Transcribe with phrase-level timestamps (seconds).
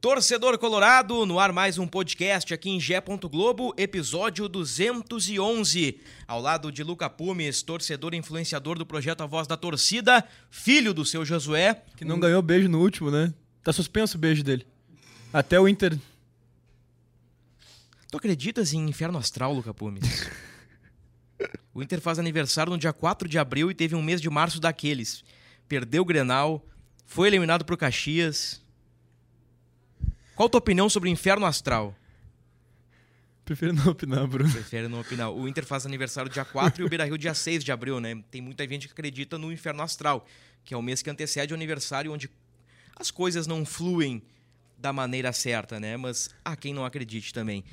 [0.00, 3.02] Torcedor Colorado, no ar mais um podcast aqui em Gé.
[3.28, 5.98] Globo, episódio 211.
[6.24, 10.94] Ao lado de Luca Pumes, torcedor e influenciador do projeto A Voz da Torcida, filho
[10.94, 11.82] do seu Josué.
[11.96, 13.34] Que não ganhou beijo no último, né?
[13.64, 14.64] Tá suspenso o beijo dele.
[15.32, 15.98] Até o Inter.
[18.08, 20.30] Tu acreditas em inferno astral, Luca Pumes?
[21.74, 24.60] o Inter faz aniversário no dia 4 de abril e teve um mês de março
[24.60, 25.24] daqueles.
[25.68, 26.64] Perdeu o Grenal,
[27.04, 28.62] foi eliminado pro Caxias.
[30.38, 31.92] Qual a tua opinião sobre o inferno astral?
[33.44, 34.48] Prefiro não opinar, Bruno.
[34.52, 35.32] Prefere não opinar.
[35.32, 38.22] O Inter faz aniversário dia 4 e o Beira-Rio dia 6 de abril, né?
[38.30, 40.24] Tem muita gente que acredita no inferno astral,
[40.64, 42.30] que é o mês que antecede o aniversário onde
[42.94, 44.22] as coisas não fluem
[44.78, 45.96] da maneira certa, né?
[45.96, 47.64] Mas há quem não acredite também.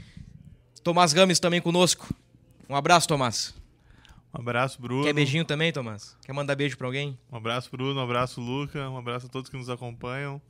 [0.83, 2.11] Tomás Rames também conosco.
[2.67, 3.53] Um abraço, Tomás.
[4.33, 5.03] Um abraço, Bruno.
[5.03, 6.17] Quer beijinho também, Tomás?
[6.25, 7.15] Quer mandar beijo pra alguém?
[7.31, 7.99] Um abraço, Bruno.
[7.99, 8.89] Um abraço, Luca.
[8.89, 10.41] Um abraço a todos que nos acompanham.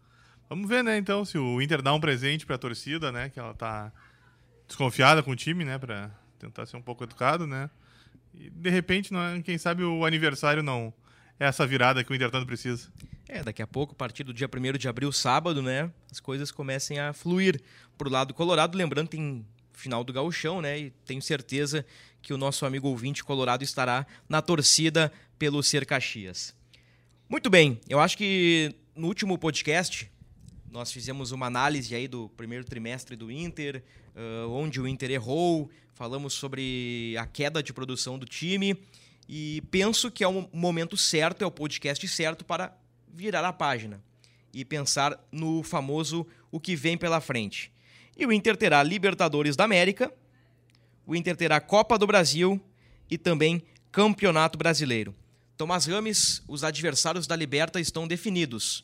[0.50, 3.30] Vamos ver, né, então, se o Inter dá um presente pra torcida, né?
[3.30, 3.92] Que ela tá
[4.68, 5.78] desconfiada com o time, né?
[5.78, 7.70] Pra tentar ser um pouco educado, né?
[8.34, 10.94] E de repente, não é- quem sabe o aniversário não
[11.40, 12.90] é essa virada que o Inter tanto precisa.
[13.28, 15.92] É, daqui a pouco, a partir do dia 1 de abril, sábado, né?
[16.12, 17.60] As coisas comecem a fluir
[17.98, 18.78] pro lado colorado.
[18.78, 20.78] Lembrando, tem final do gauchão, né?
[20.80, 21.84] E tenho certeza
[22.22, 26.56] que o nosso amigo ouvinte colorado estará na torcida pelo Ser Caxias.
[27.28, 30.10] Muito bem, eu acho que no último podcast
[30.76, 33.82] nós fizemos uma análise aí do primeiro trimestre do Inter,
[34.14, 38.78] ah, onde o Inter errou, falamos sobre a queda de produção do time
[39.28, 42.78] e penso que é o momento certo, é o podcast certo para
[43.08, 44.04] virar a página
[44.54, 47.72] e pensar no famoso o que vem pela frente.
[48.18, 50.14] E o Inter terá Libertadores da América,
[51.08, 52.60] o Inter terá Copa do Brasil
[53.10, 55.16] e também Campeonato Brasileiro.
[55.56, 58.84] Tomás Rames, os adversários da Liberta estão definidos.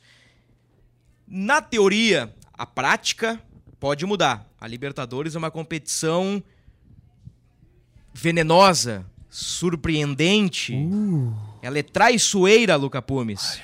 [1.34, 3.42] Na teoria, a prática
[3.80, 4.46] pode mudar.
[4.60, 6.44] A Libertadores é uma competição
[8.14, 10.76] venenosa, surpreendente.
[11.62, 13.62] Ela é traiçoeira, Luca Pumes.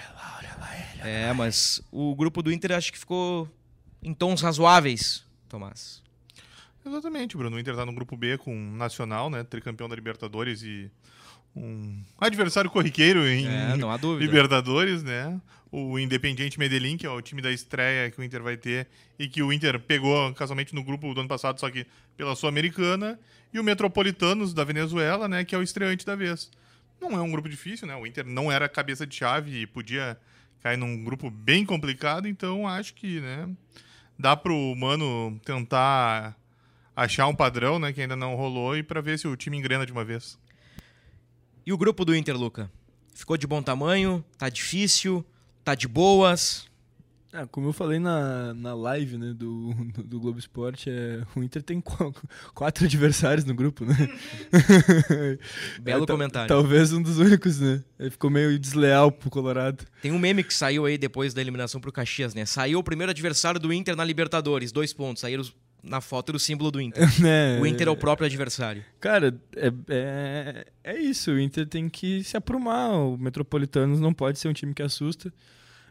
[1.00, 3.50] É, mas o grupo do Inter acho que ficou
[4.02, 6.02] em tons razoáveis, Tomás.
[6.86, 7.58] Exatamente, Bruno.
[7.58, 9.44] O Inter tá no grupo B com o Nacional, né?
[9.44, 10.90] Tricampeão da Libertadores e
[11.58, 13.76] um adversário corriqueiro em É.
[14.26, 15.40] Libertadores, né?
[15.72, 18.88] O Independiente Medellín, que é o time da estreia que o Inter vai ter
[19.20, 21.86] e que o Inter pegou casualmente no grupo do ano passado, só que
[22.16, 23.20] pela Sul-Americana,
[23.54, 26.50] e o Metropolitanos da Venezuela, né, que é o estreante da vez.
[27.00, 27.96] Não é um grupo difícil, né?
[27.96, 30.18] O Inter não era cabeça de chave e podia
[30.64, 33.48] cair num grupo bem complicado, então acho que, né,
[34.18, 36.36] dá pro Mano tentar
[36.96, 39.86] achar um padrão, né, que ainda não rolou e para ver se o time engrena
[39.86, 40.40] de uma vez.
[41.68, 42.72] E o grupo do Inter, Luca?
[43.14, 44.24] Ficou de bom tamanho?
[44.38, 45.26] Tá difícil?
[45.66, 46.66] Tá de boas?
[47.34, 51.44] Ah, como eu falei na, na live né, do, do, do Globo Esporte, é, o
[51.44, 52.16] Inter tem qu-
[52.56, 53.96] quatro adversários no grupo, né?
[55.82, 56.48] Belo É, comentário.
[56.48, 57.84] Talvez um dos únicos, né?
[58.00, 59.84] Ele ficou meio desleal pro Colorado.
[60.02, 62.46] Tem um meme que saiu aí depois da eliminação pro Caxias, né?
[62.46, 65.20] Saiu o primeiro adversário do Inter na Libertadores, dois pontos.
[65.20, 65.54] Saíram os-
[65.88, 67.04] na foto do símbolo do Inter.
[67.22, 67.60] né?
[67.62, 68.84] O Inter é o próprio adversário.
[69.00, 71.32] Cara, é, é, é isso.
[71.32, 72.92] O Inter tem que se aprumar.
[72.92, 75.34] O Metropolitanos não pode ser um time que assusta.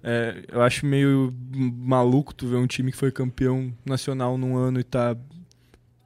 [0.03, 4.79] É, eu acho meio maluco tu ver um time que foi campeão nacional num ano
[4.79, 5.17] e tá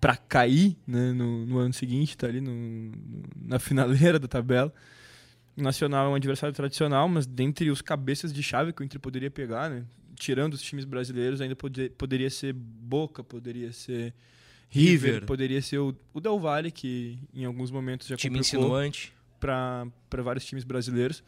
[0.00, 2.92] pra cair né, no, no ano seguinte, tá ali no-
[3.44, 4.72] na finaleira da tabela.
[5.62, 9.30] Nacional é um adversário tradicional, mas dentre os cabeças de chave que o Inter poderia
[9.30, 9.84] pegar, né,
[10.16, 14.12] tirando os times brasileiros, ainda pode- poderia ser Boca, poderia ser
[14.68, 15.26] River, River.
[15.26, 19.12] poderia ser o, o Del Valle, que em alguns momentos já Time insinuante.
[19.40, 19.86] para
[20.22, 21.22] vários times brasileiros.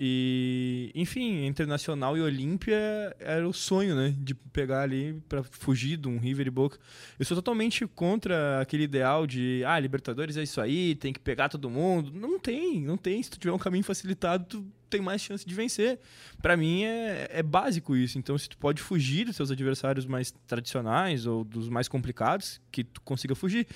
[0.00, 2.76] E, enfim, Internacional e Olímpia
[3.18, 4.14] era o sonho, né?
[4.16, 6.78] De pegar ali para fugir de um River e Boca.
[7.18, 11.48] Eu sou totalmente contra aquele ideal de, ah, Libertadores é isso aí, tem que pegar
[11.48, 12.12] todo mundo.
[12.14, 13.20] Não tem, não tem.
[13.20, 15.98] Se tu tiver um caminho facilitado, tu tem mais chance de vencer.
[16.40, 18.20] Para mim é, é básico isso.
[18.20, 22.84] Então, se tu pode fugir dos seus adversários mais tradicionais ou dos mais complicados, que
[22.84, 23.66] tu consiga fugir.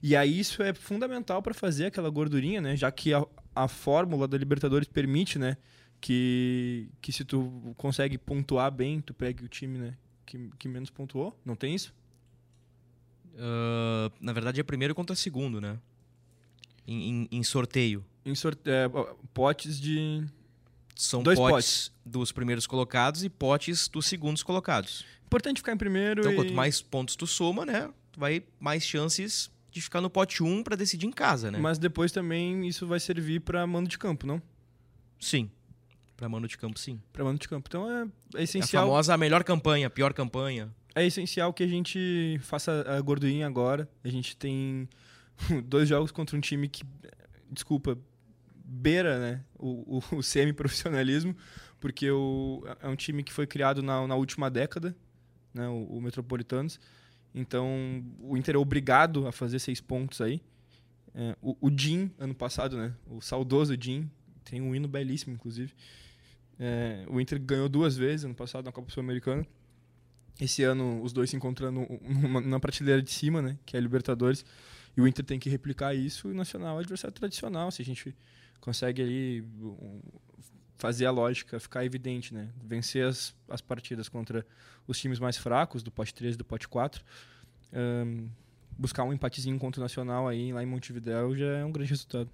[0.00, 2.76] E aí isso é fundamental para fazer aquela gordurinha, né?
[2.76, 5.56] Já que a, a fórmula da Libertadores permite, né?
[6.04, 9.96] que, que se tu consegue pontuar bem, tu pega o time, né?
[10.26, 11.34] Que, que menos pontuou.
[11.42, 11.94] Não tem isso?
[13.32, 15.78] Uh, na verdade, é primeiro contra segundo, né?
[16.86, 18.04] Em, em, em sorteio.
[18.22, 18.60] Em sorte...
[18.66, 18.86] É,
[19.32, 20.22] potes de.
[20.94, 21.92] São Dois potes, potes.
[22.04, 25.06] dos primeiros colocados e potes dos segundos colocados.
[25.24, 26.20] Importante ficar em primeiro.
[26.20, 26.36] Então, e...
[26.36, 27.90] quanto mais pontos tu soma, né?
[28.12, 31.58] Tu vai mais chances de ficar no pote 1 para decidir em casa, né?
[31.58, 34.40] Mas depois também isso vai servir para mando de campo, não?
[35.18, 35.50] Sim.
[36.16, 37.00] Pra mano de campo, sim.
[37.12, 37.68] Para mando de campo.
[37.68, 38.06] Então é, é
[38.36, 38.86] É a essencial.
[38.86, 40.72] famosa melhor campanha, pior campanha.
[40.94, 43.88] É essencial que a gente faça a gordurinha agora.
[44.04, 44.88] A gente tem
[45.66, 46.84] dois jogos contra um time que,
[47.50, 47.98] desculpa,
[48.64, 51.36] beira né, o, o, o semi-profissionalismo,
[51.80, 54.96] porque o, é um time que foi criado na, na última década,
[55.52, 56.78] né, o, o Metropolitanos.
[57.34, 60.40] Então, o Inter é obrigado a fazer seis pontos aí.
[61.14, 64.10] É, o, Jim, ano passado, né, o saudoso Jim,
[64.44, 65.72] tem um hino belíssimo, inclusive.
[66.58, 69.46] É, o Inter ganhou duas vezes ano passado na Copa Sul-Americana
[70.40, 71.86] esse ano os dois se encontrando
[72.44, 74.44] na prateleira de cima, né, que é a Libertadores,
[74.96, 77.84] e o Inter tem que replicar isso, e o Nacional é adversário tradicional, se a
[77.84, 78.14] gente
[78.60, 79.44] consegue ali
[80.84, 84.44] fazer a lógica ficar evidente, né, vencer as, as partidas contra
[84.86, 87.02] os times mais fracos, do pote 3 e do pote 4,
[87.72, 88.28] um,
[88.76, 92.28] buscar um empatezinho contra o Nacional aí lá em Montevidéu já é um grande resultado.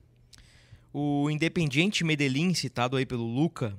[0.92, 3.72] O Independiente Medellín, citado aí pelo Luca,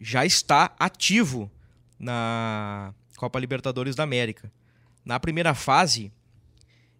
[0.00, 1.50] já está ativo
[1.98, 4.52] na Copa Libertadores da América.
[5.04, 6.12] Na primeira fase,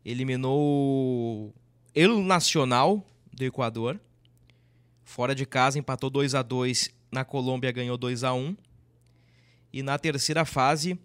[0.05, 1.55] eliminou
[1.94, 4.00] El Nacional do Equador.
[5.12, 8.56] Fora de casa, empatou 2 a 2 Na Colômbia, ganhou 2 a 1
[9.70, 10.99] E na terceira fase,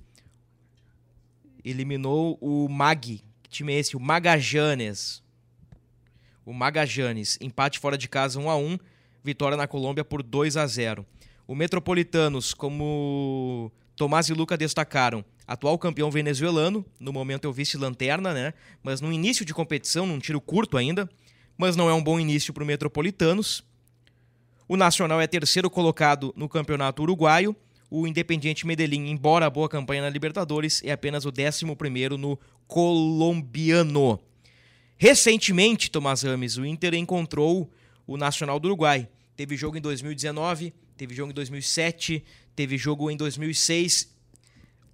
[1.62, 3.22] eliminou o Mag.
[3.44, 3.98] Que time é esse?
[3.98, 5.22] O Magajanes.
[6.46, 7.38] O Magajanes.
[7.42, 8.78] Empate fora de casa 1 a 1
[9.22, 11.06] Vitória na Colômbia por 2 a 0
[11.46, 18.54] O Metropolitanos, como Tomás e Luca destacaram, atual campeão venezuelano, no momento o vice-lanterna, né?
[18.82, 21.10] Mas no início de competição, num tiro curto ainda,
[21.58, 23.68] mas não é um bom início para o Metropolitanos.
[24.68, 27.56] O Nacional é terceiro colocado no Campeonato Uruguaio.
[27.90, 31.66] O Independiente Medellín, embora a boa campanha na Libertadores, é apenas o 11
[32.18, 32.38] no
[32.68, 34.20] colombiano.
[34.98, 37.72] Recentemente, Tomás Rames, o Inter encontrou
[38.06, 39.08] o Nacional do Uruguai.
[39.38, 42.24] Teve jogo em 2019, teve jogo em 2007,
[42.56, 44.14] teve jogo em 2006,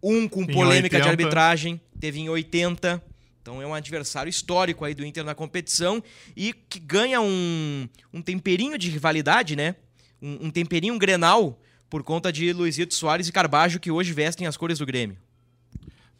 [0.03, 1.09] um com polêmica de 80.
[1.09, 3.01] arbitragem, teve em 80.
[3.43, 6.01] Então é um adversário histórico aí do Inter na competição
[6.33, 9.75] e que ganha um, um temperinho de rivalidade, né?
[10.21, 11.59] Um, um temperinho grenal
[11.89, 15.17] por conta de Luizito Soares e Carbajo, que hoje vestem as cores do Grêmio.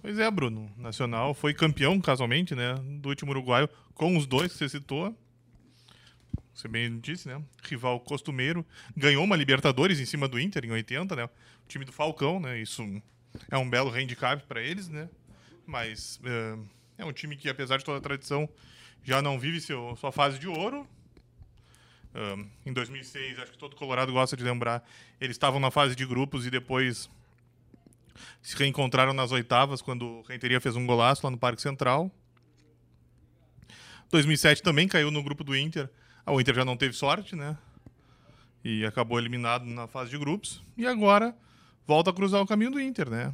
[0.02, 0.70] Pois é, Bruno.
[0.78, 2.76] Nacional foi campeão, casualmente, né?
[3.00, 5.18] Do último uruguaio, com os dois que você citou.
[6.54, 7.42] Você bem disse, né?
[7.64, 8.66] Rival costumeiro.
[8.98, 11.24] Ganhou uma Libertadores em cima do Inter em 80, né?
[11.24, 11.30] O
[11.70, 12.60] time do Falcão, né?
[12.60, 12.84] Isso
[13.50, 15.08] é um belo handicap para eles, né?
[15.66, 16.58] Mas é,
[16.98, 18.48] é um time que, apesar de toda a tradição,
[19.04, 20.88] já não vive seu, sua fase de ouro.
[22.16, 24.88] Um, em 2006, acho que todo Colorado gosta de lembrar,
[25.20, 27.10] eles estavam na fase de grupos e depois
[28.42, 32.12] se reencontraram nas oitavas quando o Renteria fez um golaço lá no Parque Central.
[34.12, 35.90] 2007 também caiu no grupo do Inter.
[36.26, 37.58] Ah, o Inter já não teve sorte, né?
[38.64, 40.62] E acabou eliminado na fase de grupos.
[40.78, 41.36] E agora
[41.88, 43.34] volta a cruzar o caminho do Inter, né?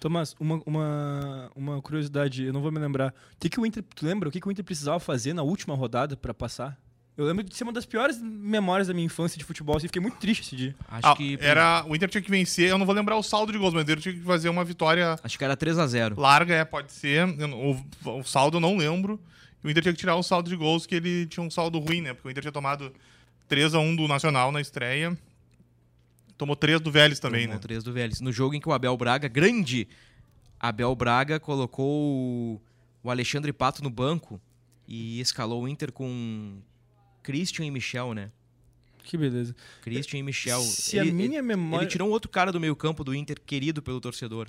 [0.00, 3.08] Tomás, uma, uma, uma curiosidade, eu não vou me lembrar.
[3.34, 3.82] O que, que o Inter.
[3.94, 6.78] Tu lembra o que, que o Inter precisava fazer na última rodada para passar?
[7.16, 10.00] Eu lembro de ser uma das piores memórias da minha infância de futebol, assim, fiquei
[10.00, 10.76] muito triste esse dia.
[10.88, 13.50] Acho Ah, que era, o Inter tinha que vencer, eu não vou lembrar o saldo
[13.50, 16.20] de gols, mas ele tinha que fazer uma vitória acho que era 3 a 0.
[16.20, 17.26] larga, é, pode ser.
[17.26, 19.20] O, o saldo eu não lembro.
[19.64, 21.80] E o Inter tinha que tirar o saldo de gols, que ele tinha um saldo
[21.80, 22.14] ruim, né?
[22.14, 22.92] Porque o Inter tinha tomado
[23.48, 25.18] 3 a 1 do Nacional na estreia.
[26.38, 27.60] Tomou 3 do Vélez também, Tomou né?
[27.60, 28.20] três do Vélez.
[28.20, 29.86] No jogo em que o Abel Braga, grande
[30.58, 32.60] Abel Braga, colocou o-
[33.02, 34.40] o Alexandre Pato no banco
[34.86, 36.58] e escalou o Inter com
[37.24, 38.30] Christian e Michel, né?
[39.02, 39.54] Que beleza.
[39.82, 40.60] Christian e Michel.
[40.60, 43.82] Se a minha memória- Ele tirou um outro cara do meio campo do Inter, querido
[43.82, 44.48] pelo torcedor.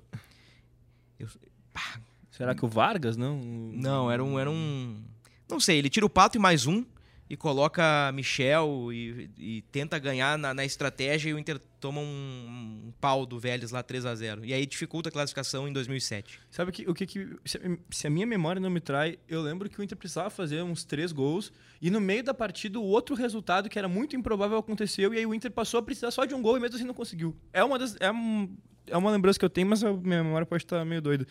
[2.31, 3.37] Será que o Vargas, não?
[3.41, 5.01] Não, era um, era um.
[5.49, 6.85] Não sei, ele tira o Pato e mais um
[7.29, 12.87] e coloca Michel e, e tenta ganhar na, na estratégia e o Inter toma um,
[12.87, 16.39] um pau do Vélez lá 3 a 0 E aí dificulta a classificação em 2007.
[16.49, 17.35] Sabe que, o que que.
[17.45, 20.29] Se, a- se a minha memória não me trai, eu lembro que o Inter precisava
[20.31, 24.15] fazer uns três gols e no meio da partida o outro resultado que era muito
[24.15, 26.75] improvável aconteceu e aí o Inter passou a precisar só de um gol e mesmo
[26.77, 27.35] assim não conseguiu.
[27.53, 28.57] É uma, das, é um,
[28.87, 31.27] é uma lembrança que eu tenho, mas a minha memória pode estar meio doida.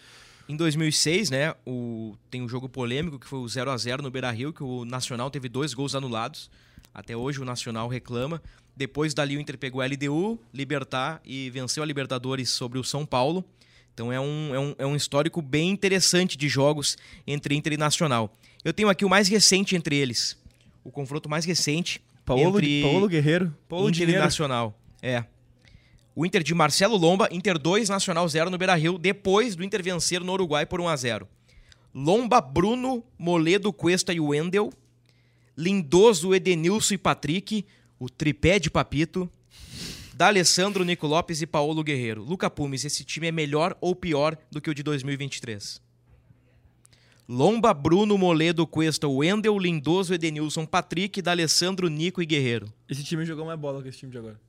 [0.49, 4.11] Em 2006, né, o, tem um jogo polêmico que foi o 0 a 0 no
[4.11, 6.51] Beira-Rio, que o Nacional teve dois gols anulados.
[6.95, 8.43] Até hoje o Nacional reclama.
[8.75, 13.05] Depois dali o Inter pegou a LDU, Libertar e venceu a Libertadores sobre o São
[13.05, 13.45] Paulo.
[13.93, 17.77] Então é um, é um, é um histórico bem interessante de jogos entre Inter e
[17.77, 18.33] Nacional.
[18.65, 20.39] Eu tenho aqui o mais recente entre eles.
[20.83, 23.55] O confronto mais recente Paulo, entre Paulo Guerreiro.
[23.69, 24.25] Paulo Inter e Dinheiro.
[24.25, 24.81] Nacional.
[25.03, 25.25] É.
[26.21, 30.21] O Inter de Marcelo Lomba, Inter 2, Nacional 0 no Beira-Rio, depois do Inter vencer
[30.21, 31.29] no Uruguai por 1 a 0.
[31.95, 34.73] Lomba, Bruno, Moledo, Cuesta e Wendel.
[35.57, 37.65] Lindoso, Edenilson e Patrick,
[38.01, 39.31] o tripé de Papito.
[40.13, 42.25] D'Alessandro, Nico Lopes e Paulo Guerreiro.
[42.25, 45.81] Luca Pumes, esse time é melhor ou pior do que o de 2023?
[47.29, 52.67] Lomba, Bruno, Moledo, Cuesta, Wendel, Lindoso, Edenilson, Patrick, D'Alessandro, Nico e Guerreiro.
[52.89, 54.41] Esse time jogou mais bola que esse time de agora.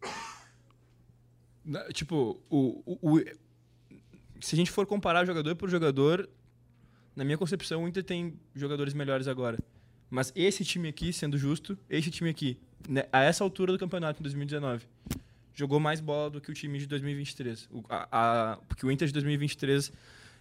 [1.94, 3.24] Tipo, o, o- o-
[4.42, 6.28] se a gente for comparar jogador por jogador,
[7.16, 9.60] na minha concepção, o Inter tem jogadores melhores agora.
[10.10, 14.22] Mas esse time aqui, sendo justo, esse time aqui, né, a essa altura do campeonato,
[14.22, 14.86] em 2019,
[15.54, 17.68] jogou mais bola do que o time de 2023.
[17.72, 18.08] O, a,
[18.54, 19.92] a- porque o Inter de 2023,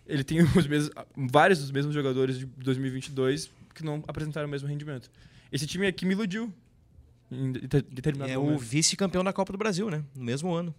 [0.06, 4.66] ele tem os mesmos, vários dos mesmos jogadores de 2022 que não apresentaram o mesmo
[4.68, 5.10] rendimento.
[5.52, 6.52] Esse time aqui me iludiu.
[7.30, 8.60] Em de- determinado É o momento.
[8.60, 10.02] vice-campeão da Copa do Brasil, né?
[10.16, 10.74] No mesmo ano.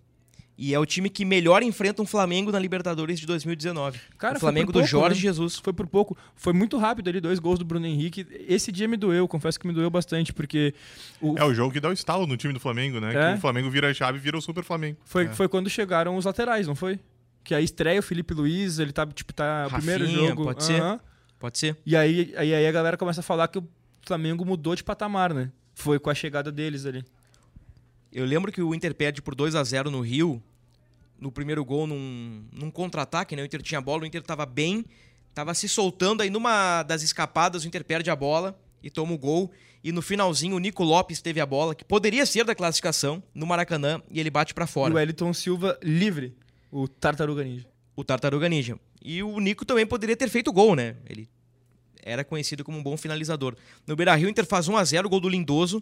[0.61, 3.97] E é o time que melhor enfrenta um Flamengo na Libertadores de 2019.
[4.17, 5.21] Cara, o Flamengo por do pouco, Jorge né?
[5.21, 5.55] Jesus.
[5.57, 6.17] Foi por pouco.
[6.35, 8.27] Foi muito rápido ali, dois gols do Bruno Henrique.
[8.45, 10.73] Esse dia me doeu, confesso que me doeu bastante, porque
[11.21, 13.09] o- É o jogo que dá o estalo no time do Flamengo, né?
[13.15, 13.31] É.
[13.31, 14.97] Que o Flamengo vira a chave e vira o Super Flamengo.
[15.05, 15.29] foi, É.
[15.29, 16.99] foi quando chegaram os laterais, não foi?
[17.41, 20.43] Que aí estreia o Felipe Luiz, ele tá, tipo, tá o primeiro Rafinha, jogo.
[20.43, 20.81] pode ser.
[21.39, 21.77] Pode ser.
[21.85, 23.67] E aí, aí, aí a galera começa a falar que o
[24.01, 25.51] Flamengo mudou de patamar, né?
[25.73, 27.01] Foi com a chegada deles ali.
[28.11, 30.43] Eu lembro que o Inter perde por 2 a 0 no Rio,
[31.19, 33.41] no primeiro gol, num, num contra-ataque, né?
[33.41, 34.85] O Inter tinha bola, o Inter tava bem,
[35.33, 39.17] tava se soltando, aí numa das escapadas o Inter perde a bola e toma o
[39.17, 39.51] gol.
[39.83, 43.45] E no finalzinho o Nico Lopes teve a bola, que poderia ser da classificação, no
[43.45, 44.93] Maracanã, e ele bate pra E fora.
[44.93, 46.35] o Wellington Silva livre,
[46.71, 47.65] o Tartaruga Ninja.
[47.95, 48.77] o Tartaruga Ninja.
[49.01, 50.95] E o Nico também poderia ter feito gol, né?
[51.09, 51.29] Ele
[52.01, 53.55] era conhecido como um bom finalizador.
[53.87, 55.81] No Beira-Rio, o Inter faz 1 a 0 gol do Lindoso.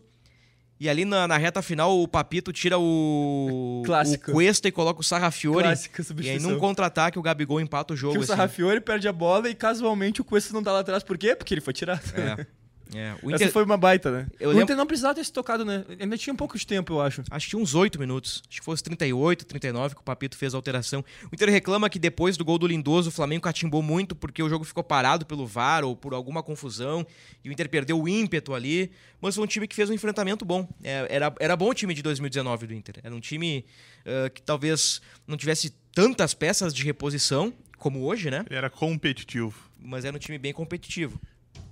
[0.79, 4.29] E ali na, na reta final, o Papito tira o, Clássico.
[4.29, 5.63] o Cuesta e coloca o Sarrafiore.
[5.63, 8.13] Clássica E aí, num contra-ataque, o Gabigol empata o jogo.
[8.13, 8.31] que o assim.
[8.31, 11.03] Sarrafiore perde a bola e casualmente o Cuesta não tá lá atrás.
[11.03, 11.36] Por quê?
[11.36, 12.01] Porque ele foi tirado.
[12.13, 12.46] É.
[12.96, 14.27] É, o Essa Inter, foi uma baita, né?
[14.39, 15.84] Eu o lembro- Inter não precisava ter se tocado, né?
[16.00, 17.22] Ainda tinha um pouco de tempo, eu acho.
[17.29, 18.41] Acho que tinha uns 8 minutos.
[18.50, 21.03] Acho que fosse 38, 39 que o Papito fez a alteração.
[21.32, 24.50] O Inter reclama que depois do gol do Lindoso, o Flamengo catimbou muito porque o
[24.50, 27.06] jogo ficou parado pelo VAR ou por alguma confusão.
[27.44, 28.91] E o Inter perdeu o ímpeto ali.
[29.20, 30.67] Mas foi um time que fez um enfrentamento bom.
[30.84, 32.96] É, era, era bom o time de 2019 do Inter.
[33.03, 33.65] Era um time
[34.06, 38.46] ah, que talvez não tivesse tantas peças de reposição como hoje, né?
[38.50, 39.53] Ele era competitivo.
[39.79, 41.20] Mas era um time bem competitivo.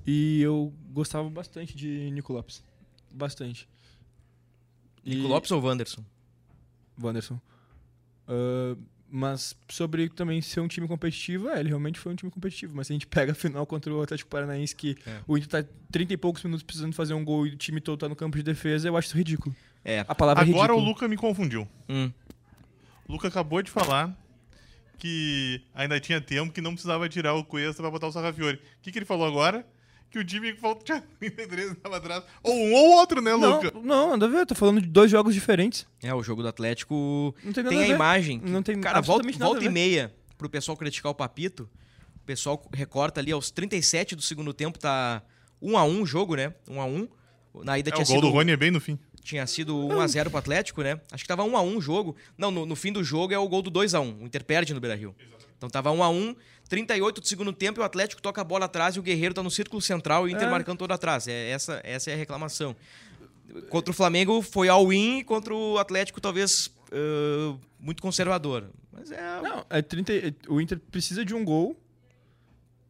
[0.05, 2.63] E eu gostava bastante de Nico Lopes.
[3.12, 3.67] Bastante.
[5.03, 6.03] E- Nico Lopes ou Wanderson?
[7.01, 7.39] Wanderson.
[8.27, 8.75] Ah,
[9.09, 12.75] mas sobre também ser um time competitivo, é, ele realmente foi um time competitivo.
[12.75, 15.21] Mas se a gente pega a final contra o Atlético Paranaense, que É.
[15.27, 18.00] o Inter tá 30 e poucos minutos precisando fazer um gol e o time todo
[18.00, 19.55] tá no campo de defesa, eu acho isso ridículo.
[19.83, 20.03] É.
[20.07, 20.93] A palavra é Agora o ridículo.
[20.93, 21.67] Luca me confundiu.
[21.88, 22.12] Hum.
[23.07, 24.15] O Luca acabou de falar
[24.97, 28.57] que ainda tinha tempo que não precisava tirar o Cuesta pra botar o Sarrafiore.
[28.57, 29.65] O que, que ele falou agora?
[30.15, 32.24] Que o time que falta tinha 33 estava atrás.
[32.41, 33.74] Ou um ou outro, né, Não, Luca?
[33.84, 35.86] não, nada a ver, eu tô falando de dois jogos diferentes.
[36.01, 37.95] É, o jogo do Atlético Não tem nada tem a a ver.
[37.95, 38.39] imagem.
[38.39, 41.69] que, Não tem cara, volta, volta e meia pro pessoal criticar o Papito.
[42.15, 45.22] O pessoal recorta ali aos 37 do segundo tempo, tá
[45.62, 46.53] 1 a 1 o jogo, né?
[46.65, 47.07] 1 a 1
[47.65, 48.98] Na ida É, tinha o gol sido do Rony é bem no fim.
[49.25, 51.01] Tinha sido 1 a 0 pro Atlético, né?
[51.12, 52.15] Acho que tava 1 a 1 o jogo.
[52.38, 54.22] Não, no, no fim do jogo é o gol do 2 a 1.
[54.22, 55.15] O Inter perde no Beira-Rio.
[55.58, 56.36] Então tava 1 a 1,
[56.70, 59.41] 38 do segundo tempo e o Atlético toca a bola atrás e o Guerreiro tá
[59.41, 60.51] no círculo central e o Inter É.
[60.51, 61.27] marcando todo atrás.
[61.27, 62.75] É essa essa é a reclamação.
[63.70, 68.70] Contra o Flamengo foi all-in, contra o Atlético talvez ãh, muito conservador.
[68.91, 71.75] Mas é Não, é 30, e- o Inter precisa de um gol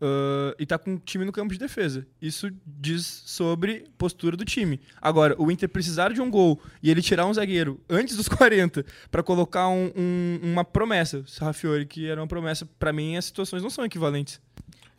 [0.02, 2.06] ah, e tá com o time no campo de defesa.
[2.22, 4.80] Isso diz sobre postura do time.
[5.02, 8.86] Agora, o Inter precisar de um gol e ele tirar um zagueiro antes dos 40
[9.10, 13.26] pra colocar um- um- uma promessa, o Sarrafiore, que era uma promessa, pra mim as
[13.26, 14.40] situações não são equivalentes.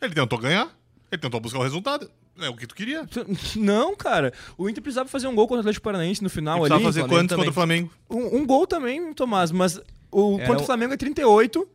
[0.01, 0.69] Ele tentou ganhar.
[1.11, 2.09] Ele tentou buscar o resultado.
[2.39, 3.07] É o que tu queria.
[3.55, 4.31] Não, cara.
[4.57, 6.83] O Inter precisava fazer um gol contra o Atlético Paranaense no final Ele ali.
[6.83, 7.91] precisava fazer quantos contra o Flamengo?
[8.07, 9.79] Um, um gol também, Tomás, mas
[10.11, 11.67] o Era contra o Flamengo é 38.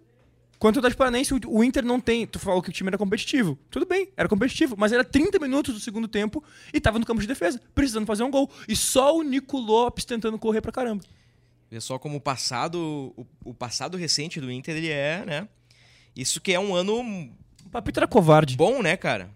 [0.62, 2.24] Quanto o Atlético Paranaense, o, Inter não tem.
[2.24, 3.58] Tu falou que o time era competitivo.
[3.68, 6.40] Tudo bem, era competitivo, mas era 30 minutos do segundo tempo
[6.72, 8.48] e tava no campo de defesa, precisando fazer um gol.
[8.68, 11.02] E só o Nico Lopes tentando correr pra caramba.
[11.68, 15.48] Vê só como o passado, o, o passado recente do Inter, ele é, né?
[16.14, 17.00] Isso que é um ano
[17.66, 18.56] O Papito era covarde.
[18.56, 19.30] bom, né, cara?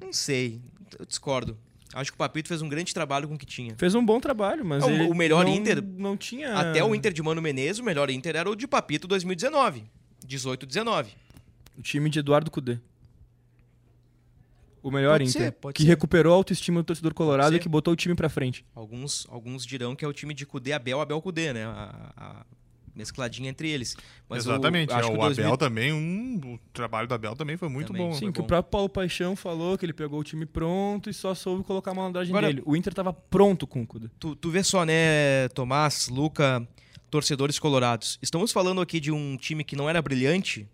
[0.00, 0.62] Não sei,
[0.98, 1.58] eu discordo.
[1.94, 3.74] Acho que o Papito fez um grande trabalho com o que tinha.
[3.76, 6.52] Fez um bom trabalho, mas É, o- melhor não, Inter- não tinha...
[6.54, 9.84] Até o Inter de Mano Menezes, o melhor Inter era o de Papito 2019.
[10.26, 11.06] 18-19.
[11.78, 12.78] O time de Eduardo Cudê.
[14.82, 15.42] O melhor Pode Inter.
[15.62, 15.88] ser, que ser.
[15.88, 18.66] recuperou a autoestima do torcedor colorado e que botou o time pra frente.
[18.74, 21.64] Alguns, alguns dirão que é o time de Cudê, Abel, Abel, Cudê, né?
[21.64, 22.46] A, a
[22.94, 23.96] mescladinha entre eles.
[24.28, 24.90] Mas Exatamente.
[24.92, 27.68] O, acho é, que o 2000 Abel também, um, o trabalho do Abel também foi
[27.68, 28.14] muito Também, bom.
[28.14, 28.30] sim.
[28.30, 28.44] Que bom.
[28.44, 31.90] o próprio Paulo Paixão falou que ele pegou o time pronto e só soube colocar
[31.90, 32.62] a malandragem Agora- dele.
[32.64, 34.08] O Inter tava pronto com o Cudê.
[34.18, 36.66] Tu, tu vê só, né, Tomás, Luca,
[37.10, 38.18] torcedores colorados.
[38.22, 40.68] Estamos falando aqui de um time que não era brilhante,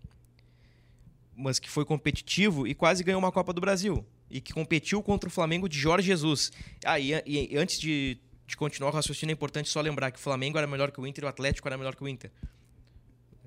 [1.36, 4.04] mas que foi competitivo e quase ganhou uma Copa do Brasil.
[4.30, 6.52] E que competiu contra o Flamengo de Jorge Jesus.
[6.84, 8.16] Ah, e, e antes de,
[8.50, 11.06] de continuar o raciocínio, é importante só lembrar que o Flamengo era melhor que o
[11.06, 12.30] Inter e o Atlético era melhor que o Inter.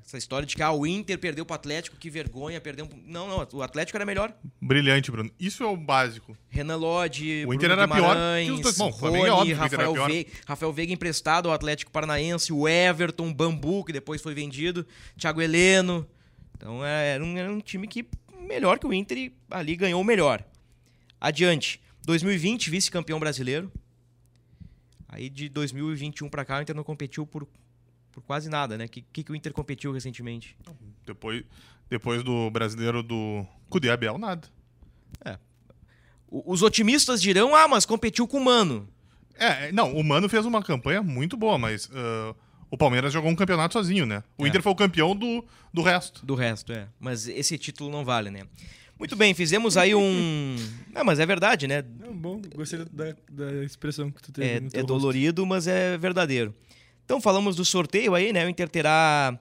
[0.06, 2.86] Essa história de que ah, o Inter perdeu pro Atlético, que vergonha, perdeu.
[2.86, 4.34] um- Não, não, o Atlético era melhor.
[4.62, 5.32] Brilhante, Bruno.
[5.40, 6.38] Isso é o básico.
[6.50, 8.78] Renan Lodge, O Inter Bruno era pior que os Guimarães, dois.
[8.78, 9.94] Bom, o Rony, é óbvio o Rafael.
[10.06, 14.86] Veiga, Rafael Veiga emprestado ao Atlético Paranaense, o Everton, Bambu, que depois foi vendido,
[15.18, 16.06] Thiago Heleno.
[16.58, 18.06] Então é, era um, era um time que
[18.42, 20.44] melhor que o Inter e ali ganhou o melhor.
[21.20, 21.82] Adiante.
[22.06, 23.72] 2020, vice-campeão brasileiro.
[25.14, 27.48] Aí de 2021 pra cá o Inter não competiu por,
[28.12, 28.86] por quase nada, né?
[28.86, 30.56] O que, que, que o Inter competiu recentemente?
[31.06, 31.44] Depois,
[31.90, 34.48] depois do brasileiro do Cudê Abel, nada.
[36.28, 38.88] O- Os otimistas dirão, ah, mas competiu com o Mano.
[39.36, 42.36] É, é, não, o Mano fez uma campanha muito boa, mas ah,
[42.72, 44.24] o Palmeiras jogou um campeonato sozinho, né?
[44.38, 44.50] O É.
[44.50, 46.26] Inter foi o campeão do, do resto.
[46.26, 46.88] Do resto, é.
[47.00, 48.42] Mas esse título não vale, né?
[49.04, 50.56] Muito bem, fizemos aí um.
[50.96, 51.84] Não, mas é verdade, né?
[52.00, 54.70] Não, bom, gostei da, da expressão que tu teve.
[54.74, 56.56] É, é dolorido, mas é verdadeiro.
[57.04, 58.46] Então falamos do sorteio aí, né?
[58.46, 59.38] O Inter terá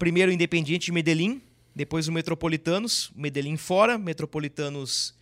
[0.00, 1.40] primeiro o Independiente Medellín,
[1.76, 5.14] depois o Metropolitanos, Medellín fora, Metropolitanos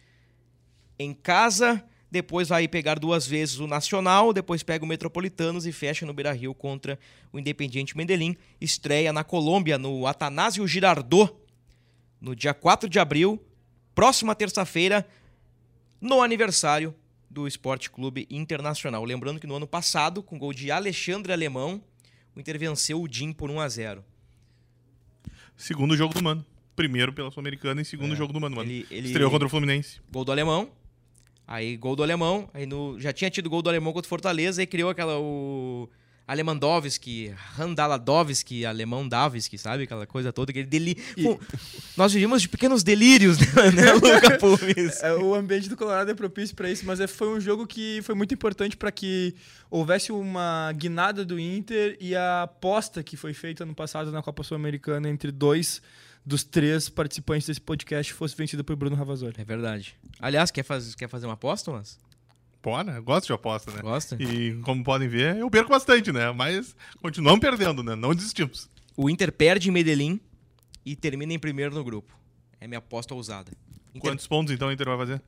[0.99, 6.07] em casa, depois vai pegar duas vezes o Nacional, depois pega o Metropolitanos e fecha
[6.07, 6.99] no Beira-Rio contra
[7.31, 8.39] o Independiente Medellín.
[8.59, 11.31] Estreia na Colômbia, no Atanásio Girardot,
[12.19, 13.39] no dia 4 de abril,
[13.97, 15.05] próxima terça-feira,
[16.01, 16.95] no aniversário
[17.29, 19.03] do Esporte Clube Internacional.
[19.05, 21.83] Lembrando que no ano passado, com gol de Alexandre Alemão,
[22.37, 24.05] o Inter venceu o DIM por 1 a 0
[25.57, 26.45] Segundo jogo do Mano.
[26.77, 28.57] Primeiro pela Sul-Americana e segundo jogo do Mano.
[28.57, 28.71] Mano.
[28.71, 28.75] É.
[28.75, 29.99] Ele- ele- Estreou contra o Fluminense.
[30.13, 30.71] Gol do Alemão.
[31.47, 32.51] Aí gol do Alemão.
[32.53, 34.61] Aí no, já tinha tido gol do Alemão contra o Fortaleza.
[34.61, 35.19] Aí criou aquela.
[35.19, 35.89] O
[36.27, 39.85] Alemandowski, Randaladowski, Alemão Davski, sabe?
[39.85, 40.51] Aquela coisa toda.
[40.51, 40.97] Aquele deli...
[41.23, 41.39] Pô,
[41.97, 45.03] nós vivemos de pequenos delírios, né, né Luca Pumes?
[45.03, 48.01] É, o ambiente do Colorado é propício para isso, mas é, foi um jogo que
[48.03, 49.35] foi muito importante para que
[49.71, 54.43] houvesse uma guinada do Inter e a aposta que foi feita no passado na Copa
[54.43, 55.81] Sul-Americana entre dois
[56.25, 59.37] dos três participantes desse podcast fosse vencida por Bruno Ravazoli.
[59.39, 59.97] É verdade.
[60.19, 61.97] Aliás, quer, faz, quer fazer uma aposta, mas?
[62.67, 63.81] Bora, eu gosto de aposta, né?
[63.81, 64.21] Gosta?
[64.21, 66.33] E como podem ver, eu perco bastante, né?
[66.33, 67.95] Mas continuamos perdendo, né?
[67.95, 68.69] Não desistimos.
[68.97, 70.19] O Inter perde em Medellín
[70.85, 72.13] e termina em primeiro no grupo.
[72.61, 73.53] É minha aposta ousada.
[73.95, 75.23] Inter Quantos pontos então o Inter vai fazer?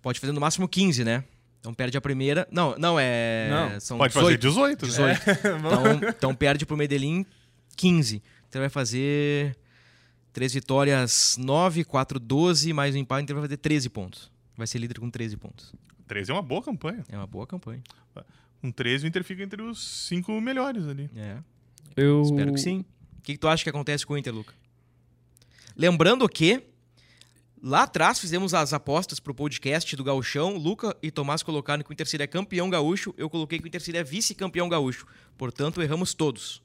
[0.00, 1.24] pode fazer no máximo 15, né?
[1.60, 2.48] Então perde a primeira.
[2.50, 3.48] Não, não é.
[3.50, 4.24] Não, são Pode 18.
[4.24, 5.14] fazer 18, né?
[5.14, 5.20] 18.
[5.58, 7.26] Então, então perde pro Medellín
[7.76, 8.22] 15.
[8.48, 9.54] Então vai fazer
[10.32, 14.30] 3 vitórias, 9, 4, 12, mais um empate, então vai fazer 13 pontos.
[14.56, 15.74] Vai ser líder com 13 pontos.
[16.08, 17.04] 13 é uma boa campanha.
[17.08, 17.82] É uma boa campanha.
[18.60, 21.08] Com 13 o Inter fica entre os 5 melhores ali.
[21.14, 21.38] É.
[21.96, 22.84] Eu Espero que sim.
[23.18, 24.54] O que, que tu acha que acontece com o Inter, Luca?
[25.76, 26.62] Lembrando que
[27.62, 30.56] lá atrás fizemos as apostas pro podcast do Gauchão.
[30.56, 33.14] Luca e Tomás colocaram que o Inter seria campeão gaúcho.
[33.16, 35.06] Eu coloquei que o Inter seria vice-campeão gaúcho.
[35.36, 36.62] Portanto, erramos todos.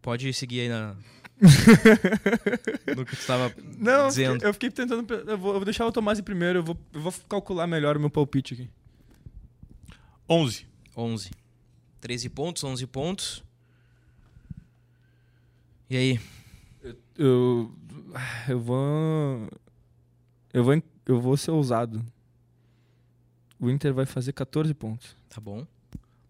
[0.00, 0.96] Pode seguir aí na.
[2.96, 4.44] no que tu estava Não, dizendo.
[4.44, 5.12] eu fiquei tentando.
[5.12, 7.96] Eu vou, eu vou deixar o Tomás em primeiro, eu vou, eu vou calcular melhor
[7.96, 8.70] o meu palpite aqui.
[10.28, 10.66] 11.
[10.96, 11.30] 11.
[12.00, 13.42] 13 pontos, 11 pontos.
[15.90, 16.20] E aí?
[17.16, 17.74] Eu.
[18.48, 19.48] Eu vou.
[20.52, 22.04] Eu vou, eu vou ser ousado.
[23.58, 25.16] O Inter vai fazer 14 pontos.
[25.28, 25.66] Tá bom.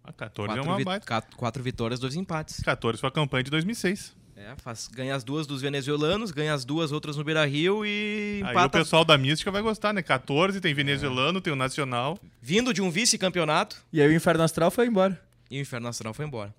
[0.04, 1.06] A 14 é Quatro, uma vi- baita.
[1.06, 2.60] quatro- quatro vitórias, dois empates.
[2.60, 4.14] 14 foi a campanha de 2006.
[4.44, 8.40] É, faz, ganha as duas dos venezuelanos, ganha as duas outras no Beira Rio e
[8.42, 8.78] Aí o empata.
[8.80, 10.02] pessoal da Mística vai gostar, né?
[10.02, 12.18] 14 tem venezuelano, tem o Nacional.
[12.40, 15.20] Vindo de um vice-campeonato E aí o Inferno Astral foi embora.
[15.48, 16.52] e o Inferno Nacional foi embora.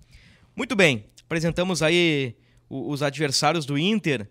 [0.56, 2.34] Muito bem, apresentamos aí
[2.70, 4.26] o- os adversários do Inter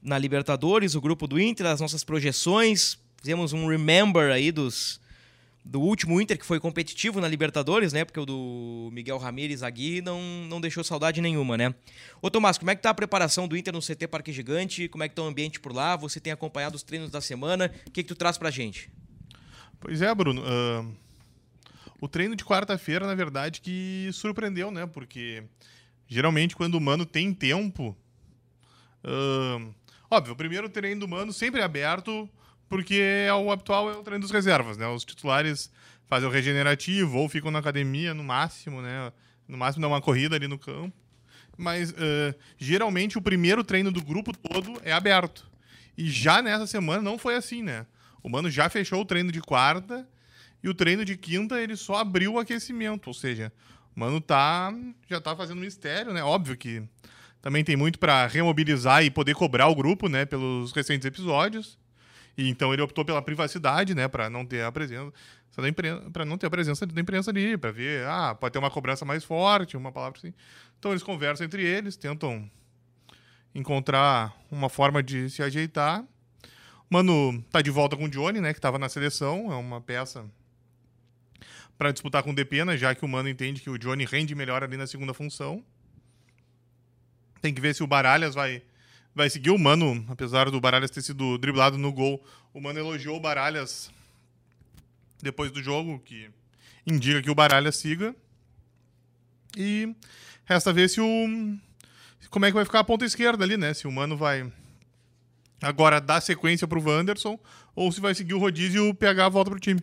[0.00, 2.98] na Libertadores, o grupo do Inter, as nossas projeções.
[3.16, 5.00] Fizemos um remember aí dos,
[5.64, 8.04] do último Inter que foi competitivo na Libertadores, né?
[8.04, 11.74] Porque o do Miguel Ramírez Agui não, não deixou saudade nenhuma, né?
[12.20, 14.88] Ô Tomás, como é que tá a preparação do Inter no CT Parque Gigante?
[14.88, 15.94] Como é que tá o ambiente por lá?
[15.96, 17.72] Você tem acompanhado os treinos da semana?
[17.86, 18.90] O que, que tu traz pra gente?
[19.78, 20.42] Pois é, Bruno.
[20.42, 20.96] Uh,
[22.00, 24.86] o treino de quarta-feira, na verdade, que surpreendeu, né?
[24.86, 25.44] Porque
[26.08, 27.96] geralmente quando o Mano tem tempo.
[29.04, 29.72] Uh,
[30.10, 32.28] óbvio, o primeiro treino do Mano sempre é aberto
[32.72, 34.86] porque é o habitual é o treino dos reservas, né?
[34.86, 35.70] Os titulares
[36.08, 39.12] fazem o regenerativo ou ficam na academia no máximo, né?
[39.46, 40.96] No máximo dá uma corrida ali no campo.
[41.54, 45.46] Mas uh, geralmente o primeiro treino do grupo todo é aberto.
[45.98, 47.84] E já nessa semana não foi assim, né?
[48.22, 50.08] O Mano já fechou o treino de quarta
[50.62, 53.52] e o treino de quinta ele só abriu o aquecimento, ou seja,
[53.94, 54.74] o Mano tá
[55.10, 56.24] já tá fazendo mistério, né?
[56.24, 56.82] Óbvio que
[57.42, 61.81] também tem muito para remobilizar e poder cobrar o grupo, né, pelos recentes episódios.
[62.36, 65.12] E então ele optou pela privacidade, né, para não ter a presença
[65.56, 68.58] da imprensa, para não ter a presença da imprensa ali, para ver, ah, pode ter
[68.58, 70.32] uma cobrança mais forte, uma palavra assim.
[70.78, 72.50] Então eles conversam entre eles, tentam
[73.54, 76.04] encontrar uma forma de se ajeitar.
[76.88, 80.24] Mano tá de volta com o Johnny, né, que estava na seleção, é uma peça
[81.76, 84.62] para disputar com o Depena, já que o Mano entende que o Johnny rende melhor
[84.62, 85.64] ali na segunda função.
[87.40, 88.62] Tem que ver se o Baralhas vai
[89.14, 92.24] vai seguir o Mano, apesar do Baralhas ter sido driblado no gol.
[92.52, 93.90] O Mano elogiou o Baralhas
[95.20, 96.30] depois do jogo, que
[96.86, 98.14] indica que o Baralhas siga.
[99.56, 99.94] E
[100.44, 101.58] resta ver se o.
[102.30, 103.74] Como é que vai ficar a ponta esquerda ali, né?
[103.74, 104.50] Se o Mano vai
[105.60, 107.38] agora dar sequência pro Wanderson
[107.74, 109.80] ou se vai seguir o rodízio e o PH volta pro time.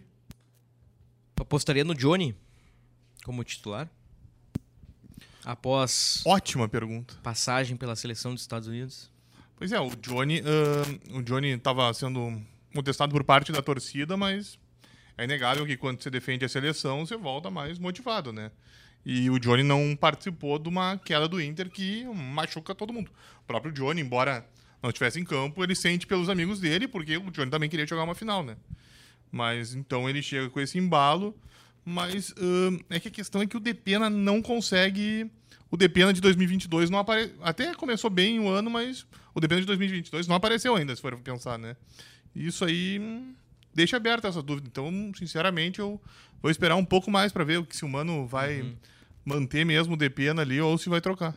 [1.39, 2.35] Apostaria no Johnny
[3.23, 3.89] como titular?
[5.45, 6.21] Após.
[6.25, 7.15] Ótima pergunta.
[7.23, 9.09] Passagem pela seleção dos Estados Unidos?
[9.59, 12.41] Pois é, o Johnny, uh, o Johnny estava sendo
[12.73, 14.57] contestado por parte da torcida, mas
[15.17, 18.51] é inegável que quando você defende a seleção, você volta mais motivado, né?
[19.05, 23.11] E o Johnny não participou de uma queda do Inter que machuca todo mundo.
[23.43, 24.47] O próprio Johnny, embora
[24.81, 28.05] não estivesse em campo, ele sente pelos amigos dele, porque o Johnny também queria jogar
[28.05, 28.55] uma final, né?
[29.29, 31.37] Mas então ele chega com esse embalo,
[31.83, 35.29] mas uh, é que a questão é que o Depena não consegue
[35.71, 37.35] o Depena de 2022 não apareceu.
[37.41, 41.15] Até começou bem o ano, mas o Depena de 2022 não apareceu ainda, se for
[41.19, 41.75] pensar, né?
[42.35, 43.33] Isso aí hum,
[43.73, 44.67] deixa aberta essa dúvida.
[44.67, 46.01] Então, sinceramente, eu
[46.41, 48.75] vou esperar um pouco mais para ver se o Mano vai uhum.
[49.23, 51.35] manter mesmo o Depena ali ou se vai trocar.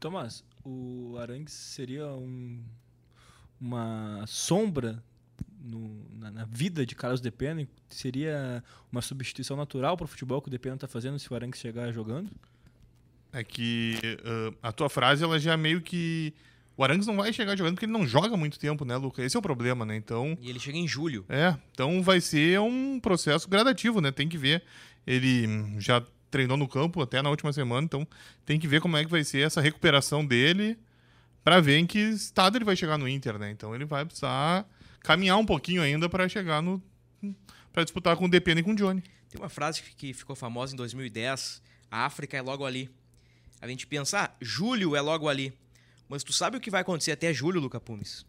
[0.00, 2.62] Tomás, o Arangues seria um,
[3.60, 5.02] uma sombra
[5.60, 7.66] no, na, na, vida de Carlos Depena?
[7.88, 11.60] Seria uma substituição natural para o futebol que o Depena está fazendo se o Arangues
[11.60, 12.30] chegar jogando?
[13.34, 16.32] É que uh, a tua frase, ela já meio que.
[16.76, 19.22] O Arangues não vai chegar jogando porque ele não joga muito tempo, né, Luca?
[19.22, 19.96] Esse é o problema, né?
[19.96, 20.38] Então.
[20.40, 21.24] E ele chega em julho.
[21.28, 24.12] É, então vai ser um processo gradativo, né?
[24.12, 24.62] Tem que ver.
[25.06, 25.46] Ele
[25.80, 28.06] já treinou no campo até na última semana, então
[28.44, 30.76] tem que ver como é que vai ser essa recuperação dele
[31.44, 33.50] para ver em que estado ele vai chegar no Inter, né?
[33.50, 34.66] Então ele vai precisar
[35.00, 36.82] caminhar um pouquinho ainda para chegar no
[37.72, 39.02] para disputar com o DPN e com o Johnny.
[39.28, 42.90] Tem uma frase que ficou famosa em 2010, a África é logo ali.
[43.64, 45.50] A gente pensa, ah, julho é logo ali.
[46.06, 48.26] Mas tu sabe o que vai acontecer até julho, Luca Pumes?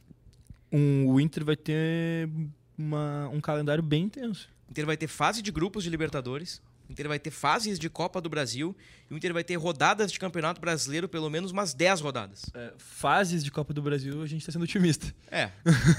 [0.72, 2.30] Um, o Inter vai ter
[2.78, 4.48] uma, um calendário bem intenso.
[4.66, 6.62] O Inter vai ter fase de grupos de Libertadores.
[6.88, 8.74] O Inter vai ter fases de Copa do Brasil.
[9.12, 12.46] E o Inter vai ter rodadas de Campeonato Brasileiro, pelo menos umas 10 rodadas.
[12.54, 15.14] É, fases de Copa do Brasil, a gente está sendo otimista.
[15.30, 15.52] É,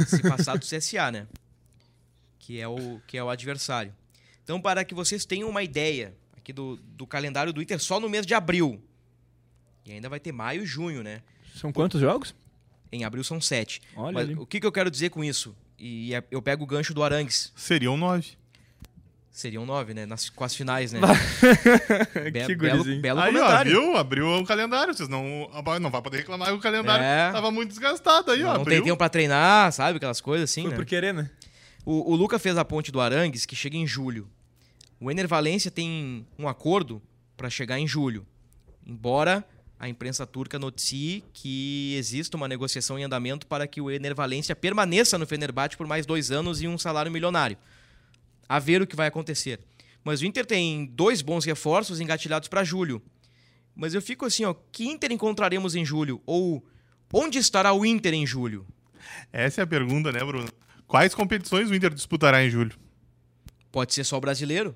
[0.09, 1.27] se passar do CSA, né?
[2.39, 3.95] Que é, o, que é o adversário.
[4.43, 8.09] Então, para que vocês tenham uma ideia aqui do, do calendário do Inter só no
[8.09, 8.83] mês de abril.
[9.87, 11.23] E ainda vai ter maio e junho, né?
[11.55, 12.35] São quantos jogos?
[12.93, 13.81] Em abril são sete.
[13.97, 14.35] Olha Mas ali.
[14.39, 15.55] o que, que eu quero dizer com isso?
[15.79, 17.53] E é- eu pego o gancho do Arangues.
[17.57, 18.31] Seriam nove.
[19.31, 20.07] Seriam nove, né?
[20.07, 21.01] Nas, com as finais, né?
[22.33, 23.71] Be- que belo, belo Aí, ó, comentário.
[23.71, 23.97] viu?
[23.97, 24.95] Abriu o calendário.
[24.95, 25.49] Vocês não,
[25.81, 27.31] não vai poder reclamar que o calendário É.
[27.33, 28.47] tava muito desgastado aí, ó.
[28.47, 28.85] não tem abriu.
[28.85, 29.99] tempo pra treinar, sabe?
[29.99, 30.77] Aquelas coisas assim, Foi né?
[30.77, 31.29] por querer, né?
[31.85, 34.27] O, o Luca fez a ponte do Arangues, que chega em julho.
[34.99, 37.03] O Ener Valência tem um acordo
[37.37, 38.27] para chegar em julho.
[38.87, 39.45] Embora
[39.79, 44.57] a imprensa turca noticie que existe uma negociação em andamento para que o Ener Valência
[44.57, 47.59] permaneça no Fenerbahçe por mais dois anos e um salário milionário.
[48.49, 49.61] A ver o que vai acontecer.
[50.03, 53.03] Mas o Inter tem dois bons reforços engatilhados para julho.
[53.75, 56.23] Mas eu fico assim, ó, que Inter encontraremos em julho?
[56.25, 56.65] Ou
[57.13, 58.67] onde estará o Inter em julho?
[59.31, 60.49] Essa é a pergunta, né, Bruno?
[60.87, 62.75] Quais competições o Inter disputará em julho?
[63.71, 64.75] Pode ser só o brasileiro.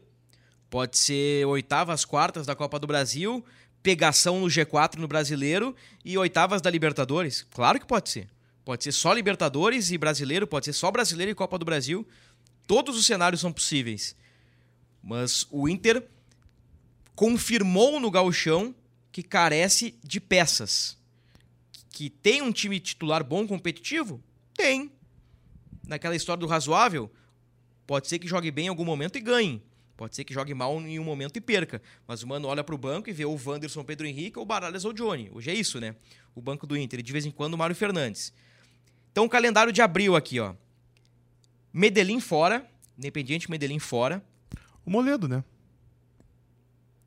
[0.68, 3.44] Pode ser oitavas, quartas da Copa do Brasil,
[3.82, 7.46] pegação no G4 no brasileiro e oitavas da Libertadores.
[7.50, 8.28] Claro que pode ser.
[8.64, 12.06] Pode ser só Libertadores e brasileiro, pode ser só brasileiro e Copa do Brasil.
[12.66, 14.14] Todos os cenários são possíveis.
[15.02, 16.06] Mas o Inter
[17.14, 18.74] confirmou no gauchão
[19.10, 20.96] que carece de peças.
[21.90, 24.22] Que tem um time titular bom, competitivo?
[24.54, 24.90] Tem.
[25.86, 27.10] Naquela história do razoável,
[27.86, 29.62] pode ser que jogue bem em algum momento e ganhe.
[30.00, 31.82] Pode ser que jogue mal em um momento e perca.
[32.08, 34.86] Mas o mano olha pro banco e vê o Wanderson, Pedro Henrique, ou o Baralhas
[34.86, 35.28] ou o Johnny.
[35.30, 35.94] Hoje é isso, né?
[36.34, 37.00] O banco do Inter.
[37.00, 38.32] E de vez em quando o Mário Fernandes.
[39.12, 40.54] Então, o calendário de abril aqui, ó.
[41.70, 42.66] Medellín fora.
[42.96, 44.24] Independiente Medellín fora.
[44.86, 45.44] O Moledo, né?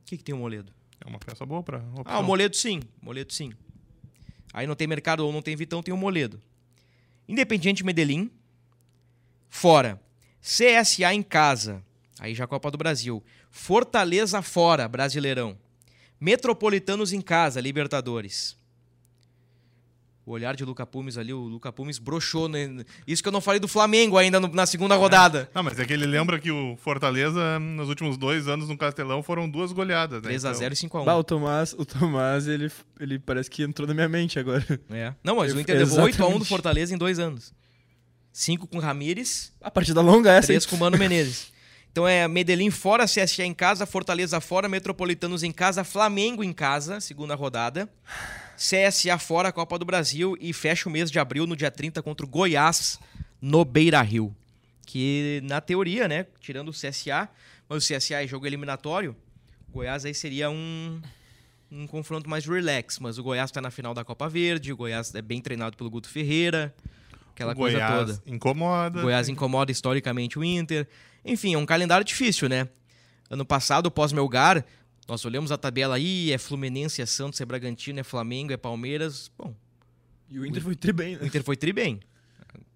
[0.01, 0.71] O que, que tem o Moledo?
[1.03, 2.03] É uma peça boa pra opção.
[2.05, 2.79] Ah, o Moledo sim.
[3.01, 3.53] Moledo sim.
[4.53, 6.39] Aí não tem mercado ou não tem Vitão, tem o Moledo.
[7.27, 8.29] Independiente Medellín.
[9.49, 9.99] Fora.
[10.39, 11.83] CSA em casa.
[12.23, 13.21] Aí já Copa do Brasil.
[13.51, 15.57] Fortaleza fora, Brasileirão.
[16.21, 18.55] Metropolitanos em casa, Libertadores.
[20.25, 22.47] O olhar de Luca Pumes ali, o Luca Pumes broxou.
[22.47, 22.85] Né?
[23.05, 25.49] Isso que eu não falei do Flamengo ainda no- na segunda rodada.
[25.53, 29.21] Não, mas é que ele lembra que o Fortaleza, nos últimos dois anos no Castelão,
[29.21, 30.29] foram duas goleadas, né?
[30.29, 31.03] 3x0 e 5x1.
[31.03, 34.65] Bah, o Tomás, o Tomás ele, ele parece que entrou na minha mente agora.
[34.89, 35.13] É.
[35.21, 36.45] Não, mas o Eu- Inter levou 8x1 do.
[36.45, 37.53] Fortaleza em dois anos.
[38.31, 40.47] 5 com Ramires, A partida longa é essa.
[40.47, 40.69] Três hein?
[40.69, 41.51] com o Mano Menezes.
[41.93, 46.99] Então é Medellín fora, CSA em casa, Fortaleza fora, Metropolitanos em casa, Flamengo em casa,
[46.99, 47.87] segunda rodada.
[48.57, 52.25] CSA fora, Copa do Brasil e fecha o mês de abril no dia 30 contra
[52.25, 52.99] o Goiás
[53.39, 54.35] no Beira-Rio.
[54.87, 57.29] Que na teoria, né, tirando o CSA,
[57.69, 59.15] mas o CSA é jogo eliminatório,
[59.69, 60.99] o Goiás aí seria um
[61.71, 65.13] um confronto mais relax, mas o Goiás tá na final da Copa Verde, o Goiás
[65.13, 66.73] é bem treinado pelo Guto Ferreira,
[67.33, 68.23] aquela o coisa Goiás toda.
[68.25, 69.01] incomoda.
[69.01, 70.87] Goiás incomoda historicamente o Inter.
[71.25, 72.67] Enfim, é um calendário difícil, né?
[73.29, 74.65] Ano passado, pós-Melgar,
[75.07, 79.31] nós olhamos a tabela aí, é Fluminense, é Santos, é Bragantino, é Flamengo, é Palmeiras.
[79.37, 79.53] Bom,
[80.29, 81.27] E o Inter foi tri bem, o né?
[81.27, 81.99] Inter foi tri bem.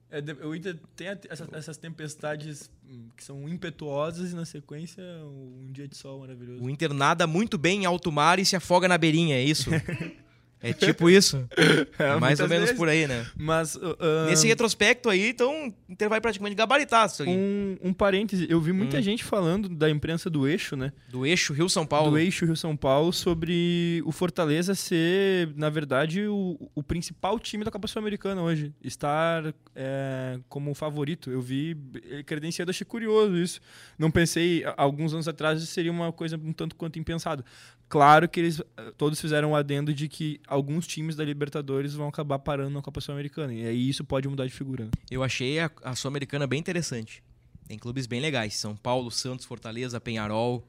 [0.10, 5.86] É, o Inter tem essas tempestades hum, que são impetuosas e na sequência um dia
[5.86, 6.64] de sol maravilhoso.
[6.64, 9.70] O Inter nada muito bem em alto mar e se afoga na beirinha, é isso?
[10.62, 11.48] É tipo isso.
[12.00, 12.78] É mais ou menos vezes.
[12.78, 13.26] por aí, né?
[13.36, 17.30] Mas uh, Nesse retrospecto aí, então, Inter vai praticamente gabaritar isso aí.
[17.30, 19.02] um, um parêntese, eu vi muita Hum.
[19.02, 20.92] gente falando da imprensa do eixo, né?
[21.10, 22.12] Do eixo Rio-São Paulo.
[22.12, 27.72] do eixo Rio-São Paulo sobre o Fortaleza ser, na verdade, o, o principal time da
[27.72, 28.74] Copa Sul-Americana hoje.
[28.84, 31.30] Estar é, como favorito.
[31.32, 31.76] Eu vi
[32.10, 33.60] eh, credenciado, achei curioso isso.
[33.98, 37.44] Não pensei, alguns anos atrás, seria uma coisa um tanto quanto impensado.
[37.90, 38.62] Claro que eles
[38.98, 43.00] todos fizeram um adendo de que alguns times da Libertadores vão acabar parando na Copa
[43.00, 43.54] Sul-Americana.
[43.54, 44.86] E aí isso pode mudar de figura.
[44.86, 44.92] né?
[45.10, 47.24] Eu achei a, a Sul-Americana bem interessante.
[47.68, 48.56] Tem clubes bem legais.
[48.56, 50.68] São Paulo, Santos, Fortaleza, Penharol.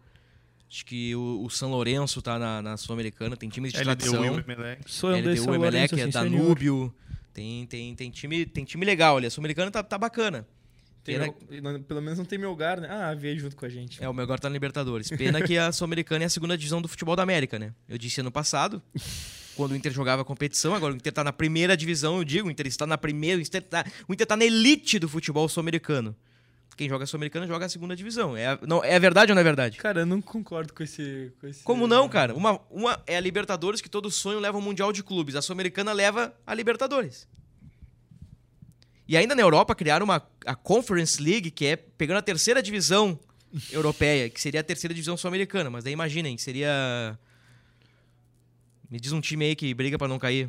[0.71, 3.37] Acho que o, o São Lourenço tá na, na Sul-Americana.
[3.37, 4.25] Tem times de LDU tradição.
[4.25, 4.83] e o Emelec.
[4.87, 6.07] Sou André LDU, São Emelec, é.
[6.07, 6.95] Danúbio.
[7.33, 9.27] Tem, tem, tem, time, tem time legal ali.
[9.27, 10.47] A Sul-Americana tá, tá bacana.
[11.05, 12.89] Pena- meu- pelo menos não tem meu lugar, né?
[12.91, 14.03] Ah, veio junto com a gente.
[14.03, 15.09] É, o meu agora tá na Libertadores.
[15.11, 17.73] Pena que a Sul-Americana é a segunda divisão do futebol da América, né?
[17.89, 18.83] Eu disse ano passado,
[19.57, 22.51] quando o Inter jogava competição, agora o Inter tá na primeira divisão, eu digo, o
[22.51, 26.15] Inter está na primeira, o Inter tá, o Inter tá na elite do futebol sul-americano.
[26.77, 28.37] Quem joga Sul-Americana joga a segunda divisão.
[28.37, 29.79] É, a- não, é verdade ou não é verdade?
[29.79, 31.33] Cara, eu não concordo com esse.
[31.41, 32.33] Com esse Como não, cara?
[32.37, 35.35] Uma, uma é a Libertadores, que todo sonho leva ao Mundial de Clubes.
[35.35, 37.27] A Sul-Americana leva a Libertadores.
[39.09, 43.19] E ainda na Europa criaram uma, a Conference League, que é pegando a terceira divisão
[43.73, 45.71] europeia, que seria a terceira divisão sul-americana.
[45.71, 47.19] Mas daí imaginem, seria.
[48.91, 50.49] Me diz um time aí que briga pra não cair.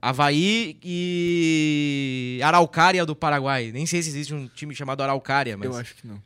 [0.00, 3.70] Havaí e Araucária do Paraguai.
[3.72, 5.66] Nem sei se existe um time chamado Araucária, mas.
[5.66, 6.22] Eu acho que não.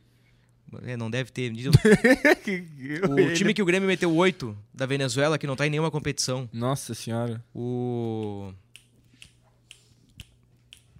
[0.84, 1.50] É, não deve ter.
[1.50, 1.70] Me diz um-
[3.30, 6.46] o time que o Grêmio meteu 8 da Venezuela, que não tá em nenhuma competição.
[6.52, 7.42] Nossa senhora.
[7.54, 8.52] O.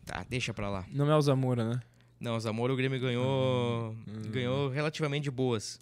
[0.09, 0.85] Tá, deixa pra lá.
[0.90, 1.81] Não é o Zamora, né?
[2.18, 3.94] Não, o Zamora o Grêmio ganhou.
[4.31, 5.79] Ganhou relativamente de boas.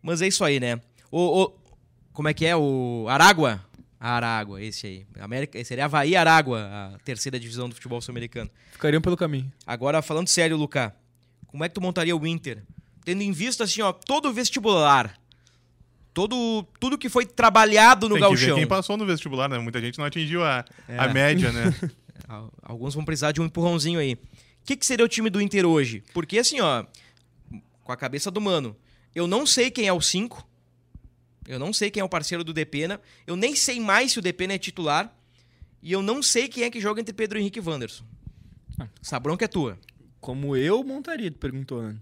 [0.00, 0.80] Mas é isso aí, né?
[1.10, 1.54] O, o-
[2.12, 2.54] como é que é?
[2.56, 3.60] O Aragua?
[3.98, 5.06] Aragua, esse aí.
[5.18, 6.60] América, esse seria Havaí e Aragua,
[6.94, 8.48] a terceira divisão do futebol sul-americano.
[8.72, 9.50] Ficariam pelo caminho.
[9.66, 10.94] Agora, falando sério, Luca,
[11.48, 12.62] como é que tu montaria o Inter?
[13.04, 15.18] Tendo em vista, assim, ó, todo o vestibular,
[16.12, 18.56] todo, tudo que foi trabalhado no Tem que ver gauchão.
[18.58, 19.58] quem passou no vestibular, né?
[19.58, 20.98] Muita gente não atingiu a, É.
[20.98, 21.64] a média, né?
[22.28, 24.14] Al- Alguns vão precisar de um empurrãozinho aí.
[24.14, 24.18] O
[24.64, 26.02] que, que seria o time do Inter hoje?
[26.14, 26.84] Porque, assim, ó,
[27.82, 28.74] com a cabeça do mano,
[29.14, 30.46] eu não sei quem é o 5.
[31.46, 32.98] Eu não sei quem é o parceiro do Depena.
[33.26, 35.14] Eu nem sei mais se o Depena é titular.
[35.82, 38.04] E eu não sei quem é que joga entre Pedro Henrique e Wanderson.
[38.80, 38.88] Ah.
[39.02, 39.78] Essa bronca é tua.
[40.18, 41.96] Como eu montaria, tu perguntou, né?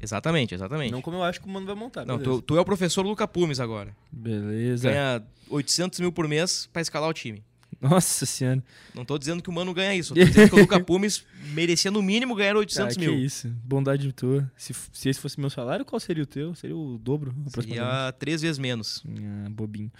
[0.00, 0.92] Exatamente, exatamente.
[0.92, 2.04] Não como eu acho que o mano vai montar.
[2.04, 3.96] Não, tu, tu é o professor Luca Pumes agora.
[4.12, 4.88] Beleza.
[4.90, 7.42] Ganha 800 mil por mês pra escalar o time.
[7.88, 8.62] Nossa senhora.
[8.94, 10.14] Não tô dizendo que o Mano ganha isso.
[10.14, 13.12] Tô dizendo que o Luca Pumes merecia no mínimo ganhar 800 Ah, mil.
[13.12, 13.48] Que isso.
[13.64, 14.50] Bondade tua.
[14.56, 16.54] Se, se esse fosse meu salário, qual seria o teu?
[16.54, 17.34] Seria o dobro.
[17.48, 19.02] Seria três vezes menos.
[19.08, 19.90] Ah, bobinho.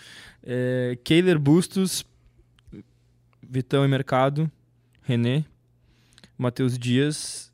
[0.42, 2.04] É, Keiler Bustos,
[3.48, 4.50] Vitão e Mercado,
[5.02, 5.44] René,
[6.36, 7.52] Matheus Dias.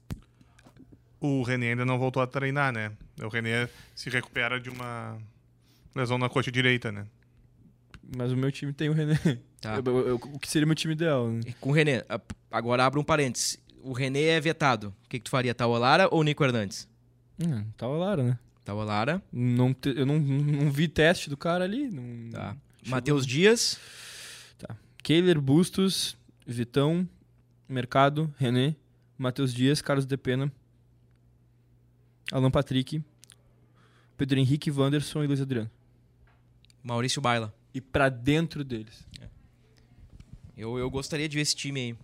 [1.20, 2.90] O René ainda não voltou a treinar, né?
[3.22, 5.16] O René se recupera de uma
[5.94, 7.06] lesão na coxa direita, né?
[8.16, 9.18] Mas o meu time tem o René.
[9.62, 9.76] Tá.
[9.76, 11.28] Eu- eu- eu- o que seria meu time ideal?
[11.30, 11.40] Né?
[11.60, 12.04] Com o René,
[12.50, 13.58] agora abre um parênteses.
[13.82, 14.88] O René é vetado.
[15.06, 15.54] O que, que tu faria?
[15.54, 16.86] Taualara ou Nico Hernandes?
[17.40, 18.38] Hum, tá o Lara, né?
[18.64, 21.88] Taualara, Não, te- eu não, não vi teste do cara ali.
[21.88, 22.56] Não, tá.
[22.86, 23.78] Matheus Dias,
[25.02, 27.08] Keiler Bustos, Vitão,
[27.68, 28.76] Mercado, René,
[29.18, 30.52] Matheus Dias, Carlos Depena,
[32.30, 33.02] Alan Patrick,
[34.16, 35.70] Pedro Henrique, Wanderson e Luiz Adriano.
[36.82, 37.52] Maurício Baila.
[37.74, 39.06] E pra dentro deles.
[40.56, 41.96] Eu, eu gostaria de ver esse time aí.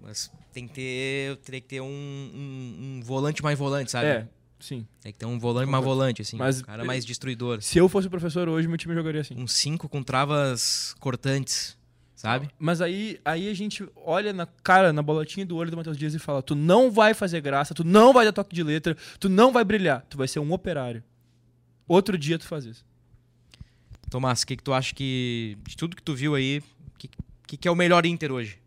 [0.00, 4.06] Mas tem que ter, teria que ter um, um, um volante mais volante, sabe?
[4.06, 4.28] É,
[4.60, 4.86] sim.
[5.00, 6.36] Tem que ter um volante mais volante, assim.
[6.36, 7.60] Mas- um cara mais destruidor.
[7.62, 9.34] Se eu fosse professor hoje, meu time jogaria assim.
[9.36, 11.76] Um 5 com travas cortantes,
[12.14, 12.48] sabe?
[12.58, 16.14] Mas aí, aí a gente olha na cara, na bolotinha do olho do Matheus Dias
[16.14, 19.28] e fala: tu não vai fazer graça, tu não vai dar toque de letra, tu
[19.28, 21.02] não vai brilhar, tu vai ser um operário.
[21.88, 22.84] Outro dia tu faz isso.
[24.10, 25.58] Tomás, o que, que tu acha que.
[25.66, 26.62] De tudo que tu viu aí,
[27.46, 28.58] o que, que, é o melhor Inter hoje?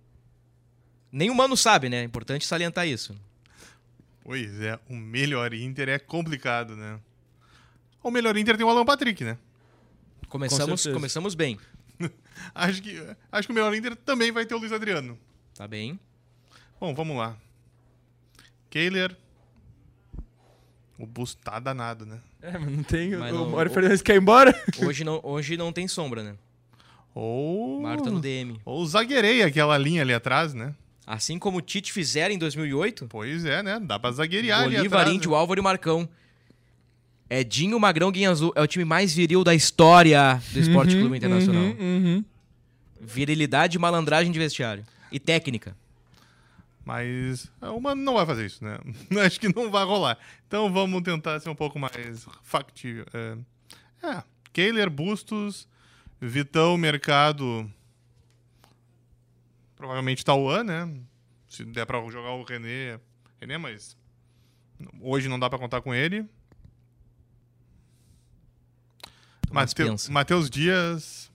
[1.12, 1.98] Nem o Mano sabe, né?
[1.98, 3.13] É importante salientar isso.
[4.24, 6.98] Pois é, o melhor Inter é complicado, né?
[8.02, 9.38] O melhor Inter tem o Alan Patrick, né?
[10.30, 10.94] Começamos, certeza.
[10.94, 11.60] começamos bem.
[12.56, 12.96] Acho que,
[13.30, 15.20] acho que o melhor Inter também vai ter o Luiz Adriano.
[15.54, 16.00] Tá bem.
[16.80, 17.36] Bom, vamos lá.
[18.70, 19.13] Kehler.
[20.98, 22.22] O bus tá danado, né?
[22.42, 23.10] É, mas não tem.
[23.18, 24.54] Mas o não- Mário Fernandes quer ir embora.
[24.86, 26.38] Hoje não, hoje não tem sombra, né?
[27.13, 27.82] Ou.
[27.82, 28.60] Mário tá no DM.
[28.65, 30.74] Ou zagueirei aquela linha ali atrás, né?
[31.06, 33.80] Assim como o Tite fizeram em 2008, Pois é, né?
[33.80, 35.10] Dá pra zagueirear ali atrás.
[35.10, 35.38] Índio, né?
[35.38, 36.08] Álvaro e Marcão.
[37.30, 41.62] Edinho, Magrão, Guinha Azul é o time mais viril da história do Esporte Clube Internacional.
[41.62, 42.26] Uhum, uhum.
[43.00, 44.84] Virilidade e malandragem de vestiário.
[45.12, 45.76] E técnica.
[46.84, 48.80] Mas o Mano não vai fazer isso, né?
[49.24, 50.17] Acho que não vai rolar.
[50.48, 53.06] Então vamos tentar ser um pouco mais factível.
[53.13, 53.38] É,
[54.08, 55.67] é Kehler, Bustos,
[56.21, 57.71] Vitão, Mercado,
[59.75, 60.99] provavelmente Tauan, né?
[61.47, 62.99] Se der pra jogar o René,
[63.39, 63.95] René, mas
[65.01, 66.25] hoje não dá pra contar com ele.
[69.51, 70.12] Mas Mateu- pensa.
[70.12, 71.32] Matheus Dias,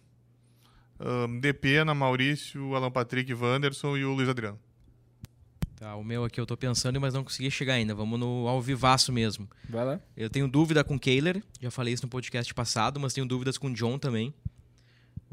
[1.00, 4.58] ahn, DP, na Maurício, Alan Patrick, Wanderson e o Luiz Adriano.
[5.76, 7.94] Tá, o meu aqui eu tô pensando, mas não consegui chegar ainda.
[7.94, 9.48] Vamos no ao vivaço mesmo.
[9.68, 10.00] Vai lá.
[10.16, 13.72] Eu tenho dúvida com Kehler, já falei isso no podcast passado, mas tenho dúvidas com
[13.72, 14.32] John também.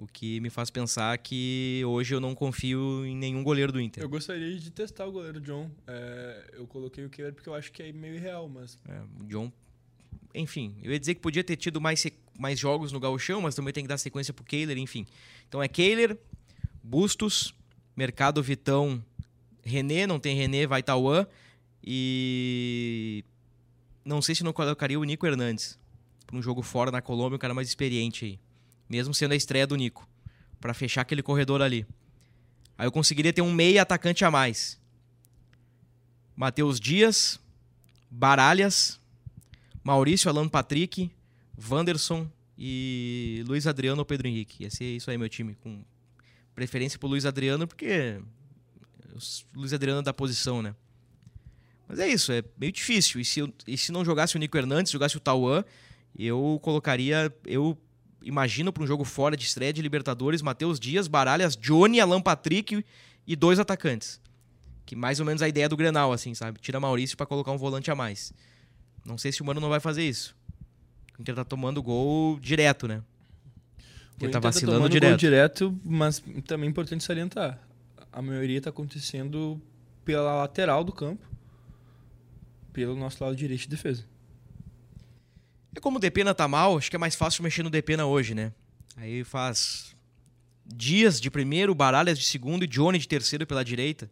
[0.01, 4.01] O que me faz pensar que hoje eu não confio em nenhum goleiro do Inter.
[4.01, 5.69] Eu gostaria de testar o goleiro John.
[5.85, 8.79] É, eu coloquei o Kehler porque eu acho que é meio irreal, mas.
[8.89, 9.51] É, o John.
[10.33, 12.03] Enfim, eu ia dizer que podia ter tido mais,
[12.39, 15.05] mais jogos no Gauchão, mas também tem que dar sequência pro Kehler, enfim.
[15.47, 16.17] Então é Kehler,
[16.81, 17.53] Bustos,
[17.95, 19.05] Mercado Vitão,
[19.63, 21.27] René, não tem René, vai Tauan.
[21.83, 23.23] E.
[24.03, 25.77] Não sei se não colocaria o Nico Hernandes.
[26.25, 28.39] Pra um jogo fora na Colômbia, um cara mais experiente aí.
[28.91, 30.05] Mesmo sendo a estreia do Nico.
[30.59, 31.87] Pra fechar aquele corredor ali.
[32.77, 34.77] Aí eu conseguiria ter um meia atacante a mais.
[36.35, 37.39] Matheus Dias,
[38.09, 38.99] Baralhas,
[39.81, 41.09] Maurício, Alan Patrick,
[41.69, 44.63] Wanderson e Luiz Adriano ou Pedro Henrique.
[44.63, 45.55] Ia ser isso aí, meu time.
[45.55, 45.85] Com
[46.53, 48.19] preferência pro Luiz Adriano, porque
[49.55, 50.75] Luiz Adriano é da posição, né?
[51.87, 53.21] Mas é isso, é meio difícil.
[53.21, 55.63] E se, eu- e se não jogasse o Nico Hernandes, jogasse o Tauan,
[56.17, 57.33] eu colocaria.
[57.45, 57.77] Eu
[58.21, 62.85] imagino para um jogo fora de estreia de Libertadores, Matheus Dias, Baralhas, Johnny, Alan Patrick
[63.25, 64.21] e dois atacantes.
[64.85, 66.59] Que mais ou menos a ideia do Grenal, assim, sabe?
[66.59, 68.33] Tira Maurício para colocar um volante a mais.
[69.05, 70.35] Não sei se o Mano não vai fazer isso.
[71.17, 73.03] O Inter tá tomando gol direto, né?
[74.19, 75.11] O Ele tá Inter vacilando tomando direto.
[75.11, 77.59] Gol direto, mas também é importante salientar.
[78.11, 79.61] A maioria tá acontecendo
[80.03, 81.25] pela lateral do campo,
[82.73, 84.03] pelo nosso lado direito de defesa.
[85.75, 88.35] É como o Depena tá mal, acho que é mais fácil mexer no Depena hoje,
[88.35, 88.51] né?
[88.97, 89.95] Aí faz
[90.65, 94.09] Dias de primeiro, Baralhas de segundo e Johnny de terceiro pela direita.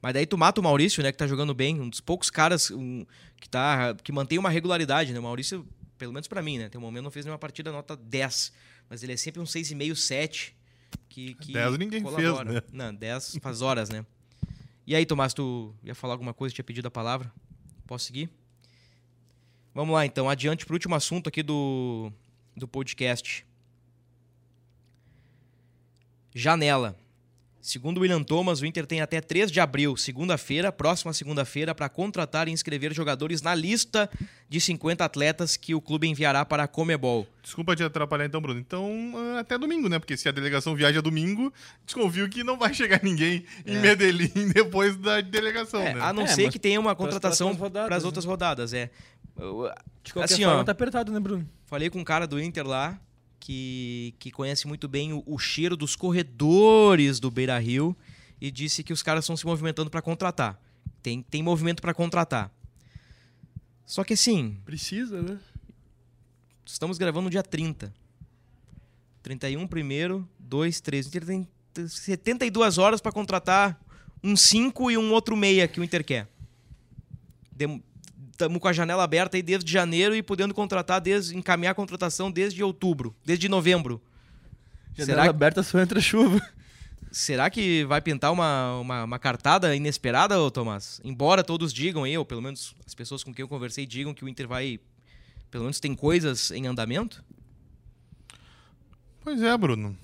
[0.00, 2.70] Mas daí tu mata o Maurício, né, que tá jogando bem, um dos poucos caras
[2.70, 3.04] um,
[3.38, 5.18] que tá que mantém uma regularidade, né?
[5.18, 5.66] O Maurício,
[5.98, 8.52] pelo menos pra mim, né, tem um momento não fez nenhuma partida nota 10,
[8.88, 10.56] mas ele é sempre um 6,5, 7
[11.08, 12.50] que que 10 ninguém colabora.
[12.50, 12.68] fez, né?
[12.72, 14.06] Não, 10 faz horas, né?
[14.86, 17.32] E aí, Tomás, tu ia falar alguma coisa, tinha pedido a palavra?
[17.86, 18.30] Posso seguir?
[19.74, 22.12] Vamos lá, então, adiante para o último assunto aqui do,
[22.56, 23.44] do podcast.
[26.34, 26.96] Janela.
[27.62, 31.90] Segundo o William Thomas, o Inter tem até 3 de abril, segunda-feira, próxima segunda-feira, para
[31.90, 34.08] contratar e inscrever jogadores na lista
[34.48, 37.26] de 50 atletas que o clube enviará para a Comebol.
[37.42, 38.58] Desculpa te atrapalhar então, Bruno.
[38.58, 39.98] Então, ah, até domingo, né?
[39.98, 41.52] Porque se a delegação viaja domingo,
[41.84, 43.80] desconfio que não vai chegar ninguém em É.
[43.80, 46.00] Medellín depois da delegação, É, né?
[46.00, 48.06] a não É, ser que tenha uma contratação para as né?
[48.06, 48.90] outras rodadas, é.
[50.02, 50.64] De qualquer Assim, forma, ó.
[50.64, 51.48] tá apertado, né, Bruno?
[51.66, 53.00] Falei com um cara do Inter lá
[53.38, 57.96] que, que conhece muito bem o, o cheiro dos corredores do Beira Rio
[58.40, 60.60] e disse que os caras estão se movimentando para contratar.
[61.02, 62.52] Tem, tem movimento para contratar.
[63.86, 65.38] Só que assim, Precisa, né?
[66.64, 67.92] estamos gravando no dia 30.
[69.22, 71.06] 31 primeiro, 2, 3.
[71.06, 71.48] O Inter tem
[71.88, 73.80] 72 horas para contratar
[74.22, 76.28] um 5 e um outro meia que o Inter quer.
[78.40, 82.30] Estamos com a janela aberta aí desde janeiro e podendo contratar, desde, encaminhar a contratação
[82.30, 84.00] desde outubro, desde novembro.
[84.94, 86.40] Janela Será que, aberta só entra chuva.
[87.12, 91.02] será que vai pintar uma, uma, uma cartada inesperada, ô Tomás?
[91.04, 94.24] Embora todos digam aí, ou pelo menos as pessoas com quem eu conversei digam que
[94.24, 94.80] o Inter vai.
[95.50, 97.22] Pelo menos tem coisas em andamento.
[99.20, 99.94] Pois é, Bruno.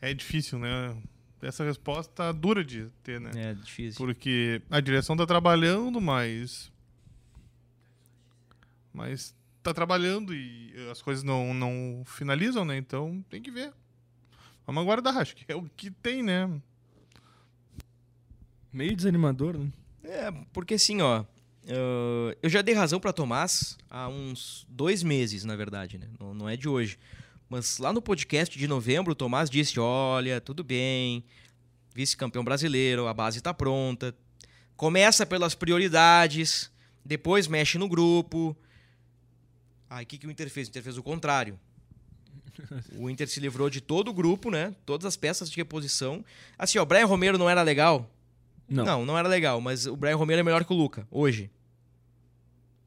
[0.00, 0.96] É difícil, né?
[1.42, 3.32] Essa resposta dura de ter, né?
[3.34, 3.98] É difícil.
[3.98, 6.70] Porque a direção tá trabalhando, mas.
[8.96, 12.78] Mas tá trabalhando e as coisas não, não finalizam, né?
[12.78, 13.70] Então tem que ver.
[14.66, 16.50] Vamos aguardar, acho que é o que tem, né?
[18.72, 19.70] Meio desanimador, né?
[20.02, 21.24] É, porque assim, ó.
[21.66, 26.08] eh, eu já dei razão pra Tomás há uns dois meses, na verdade, né?
[26.18, 26.98] Não, não é de hoje.
[27.50, 31.22] Mas lá no podcast de novembro, o Tomás disse: olha, tudo bem,
[31.94, 34.16] vice-campeão brasileiro, a base tá pronta.
[34.74, 36.72] Começa pelas prioridades,
[37.04, 38.56] depois mexe no grupo.
[39.88, 40.68] Aí o que, que o Inter fez?
[40.68, 41.58] O Inter fez o contrário.
[42.96, 44.74] O Inter se livrou de todo o grupo, né?
[44.84, 46.24] Todas as peças de reposição.
[46.58, 48.10] Assim, ó, o Brian Romero não era legal?
[48.68, 48.84] Não.
[48.84, 51.50] Não, não era legal, mas o Brian Romero é melhor que o Luca, hoje.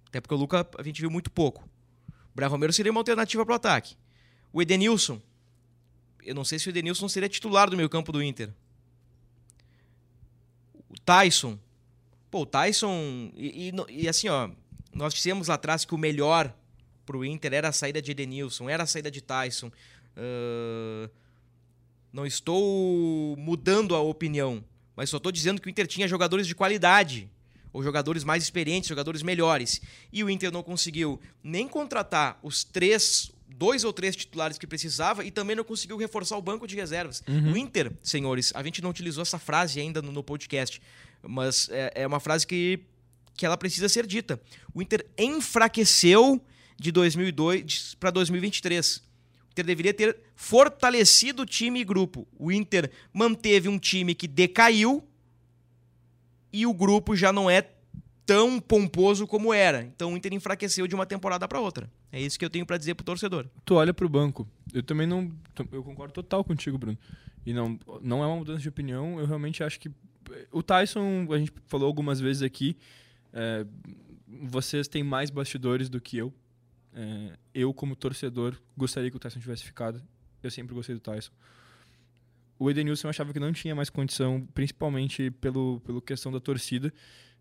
[0.07, 1.63] Até porque o Luca a gente viu muito pouco.
[2.09, 3.95] O Brian Romero seria uma alternativa para o ataque.
[4.51, 5.21] O Edenilson,
[6.23, 8.49] eu não sei se o Edenilson seria titular do meio campo do Inter.
[10.89, 11.57] O Tyson.
[12.31, 13.31] Pô, o Tyson.
[13.35, 14.49] E, e e assim, ó,
[14.93, 16.53] nós dissemos lá atrás que o melhor
[17.09, 19.71] pro Inter era a saída de Edenilson, era a saída de Tyson.
[20.15, 21.09] Ah,
[22.13, 24.63] não estou mudando a opinião,
[24.95, 27.27] mas só estou dizendo que o Inter tinha jogadores de qualidade,
[27.73, 29.81] ou jogadores mais experientes, jogadores melhores.
[30.13, 35.25] E o Inter não conseguiu nem contratar os três, dois ou três titulares que precisava
[35.25, 37.23] e também não conseguiu reforçar o banco de reservas.
[37.51, 40.79] O Inter, senhores, a gente não utilizou essa frase ainda no, no podcast,
[41.23, 42.79] mas é, é uma frase que,
[43.35, 44.39] que ela precisa ser dita.
[44.75, 46.39] O Inter enfraqueceu
[46.79, 48.97] de 2002 para 2023.
[48.97, 52.27] O Inter deveria ter fortalecido o time e grupo.
[52.37, 55.03] O Inter manteve um time que decaiu
[56.51, 57.69] e o grupo já não é
[58.25, 59.83] tão pomposo como era.
[59.83, 61.91] Então o Inter enfraqueceu de uma temporada para outra.
[62.11, 63.47] É isso que eu tenho para dizer pro torcedor.
[63.65, 64.47] Tu olha pro banco.
[64.73, 65.31] Eu também não.
[65.71, 66.97] Eu concordo total contigo, Bruno.
[67.45, 69.19] E não, não é uma mudança de opinião.
[69.19, 69.91] Eu realmente acho que.
[70.51, 72.77] O Tyson, a gente falou algumas vezes aqui.
[73.33, 73.65] é,
[74.27, 76.31] vocês têm mais bastidores do que eu.
[76.93, 80.01] É, eu, como torcedor, gostaria que o Tyson tivesse ficado.
[80.41, 81.31] Eu sempre gostei do Tyson.
[82.57, 86.93] O Edenilson eu achava que não tinha mais condição, principalmente pelo, pelo questão da torcida.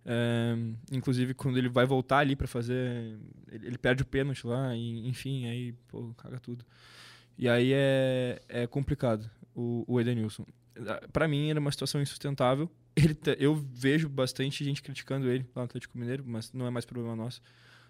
[0.04, 0.56] É,
[0.92, 3.18] inclusive, quando ele vai voltar ali para fazer.
[3.50, 6.64] Ele, ele perde o pênalti lá, e, enfim, aí, pô, caga tudo.
[7.36, 10.46] E aí é, é complicado o, o Edenilson.
[11.12, 12.70] Para mim, era uma situação insustentável.
[12.96, 16.84] Ele, eu vejo bastante gente criticando ele lá no Atlético Mineiro, mas não é mais
[16.84, 17.40] problema nosso.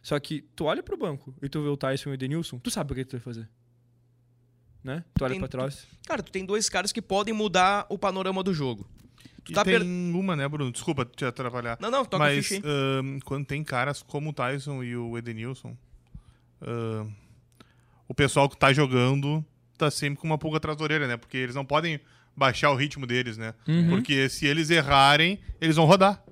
[0.08, 2.70] Só que tu olha pro banco e tu vê o Tyson e o Edenilson, tu
[2.70, 3.46] sabe o que tu vai fazer.
[4.82, 5.04] Né?
[5.12, 5.86] Tu olha Tem- pra trás.
[6.06, 8.88] Cara, tu tem dois caras que podem mudar o panorama do jogo.
[9.44, 9.82] Tu E tá tem per...
[9.82, 10.72] uma, né, Bruno?
[10.72, 11.76] Desculpa te atrapalhar.
[11.78, 15.76] Não, não, toca Mas ficha ahn, quando tem caras como o Tyson e o Edenilson,
[16.62, 17.10] ahn,
[18.08, 19.44] o pessoal que tá jogando
[19.76, 21.18] tá sempre com uma pulga atrás da orelha, né?
[21.18, 22.00] Porque eles não podem
[22.34, 23.52] baixar o ritmo deles, né?
[23.68, 23.90] Uhum.
[23.90, 26.24] Porque se eles errarem, eles vão rodar.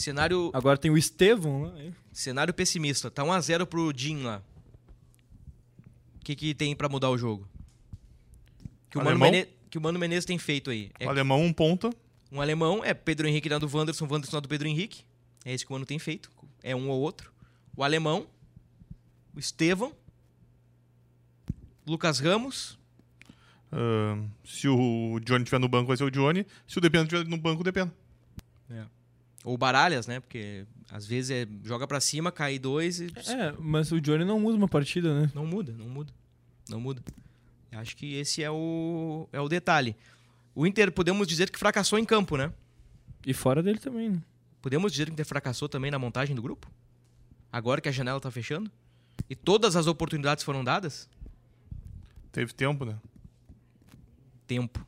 [0.00, 1.94] Cenário, Agora tem o Estevão hein?
[2.10, 3.10] cenário pessimista.
[3.10, 4.42] Tá 1x0 pro Jim lá.
[6.16, 7.46] O que, que tem pra mudar o jogo?
[8.88, 9.02] Que o,
[9.68, 10.90] que o Mano Menezes tem feito aí.
[10.98, 11.90] É O alemão um ponta.
[12.32, 15.04] Um alemão é Pedro Henrique na do Wanderson, Wanderson na do Pedro Henrique.
[15.44, 16.30] É isso que o Mano tem feito.
[16.62, 17.30] É um ou outro.
[17.76, 18.26] O alemão,
[19.34, 19.92] o Estevão,
[21.86, 22.78] Lucas Ramos.
[23.70, 26.46] ahn, se o Johnny estiver no banco, vai ser o Johnny.
[26.66, 27.92] Se o Depena estiver no banco, o Depena.
[29.44, 30.20] Ou Baralhas, né?
[30.20, 34.38] Porque às vezes é, joga pra cima, cai dois e É, mas o Johnny não
[34.40, 35.30] muda uma partida, né?
[35.34, 36.12] não muda, não muda.
[36.68, 37.02] Não muda.
[37.72, 39.96] Acho que esse é o, é o detalhe.
[40.54, 42.52] O Inter, podemos dizer que fracassou em campo, né?
[43.24, 44.22] E fora dele também, né?
[44.60, 46.70] Podemos dizer que o Inter fracassou também na montagem do grupo?
[47.52, 48.70] Agora que a janela tá fechando?
[49.28, 51.08] E todas as oportunidades foram dadas?
[52.32, 52.96] Teve tempo, né?
[54.46, 54.86] Tempo.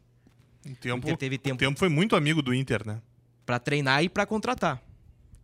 [0.65, 1.55] O tempo, Inter teve tempo.
[1.57, 3.01] O tempo foi muito amigo do Inter, né?
[3.45, 4.83] Pra treinar e pra contratar.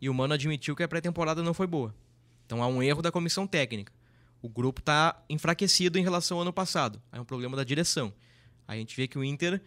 [0.01, 1.95] E o Mano admitiu que a pré-temporada não foi boa.
[2.47, 3.93] Então há um erro da comissão técnica.
[4.41, 7.03] O grupo tá enfraquecido em relação ao ano passado.
[7.13, 8.13] É um problema da direção.
[8.69, 9.61] Aí a gente vê que o Inter.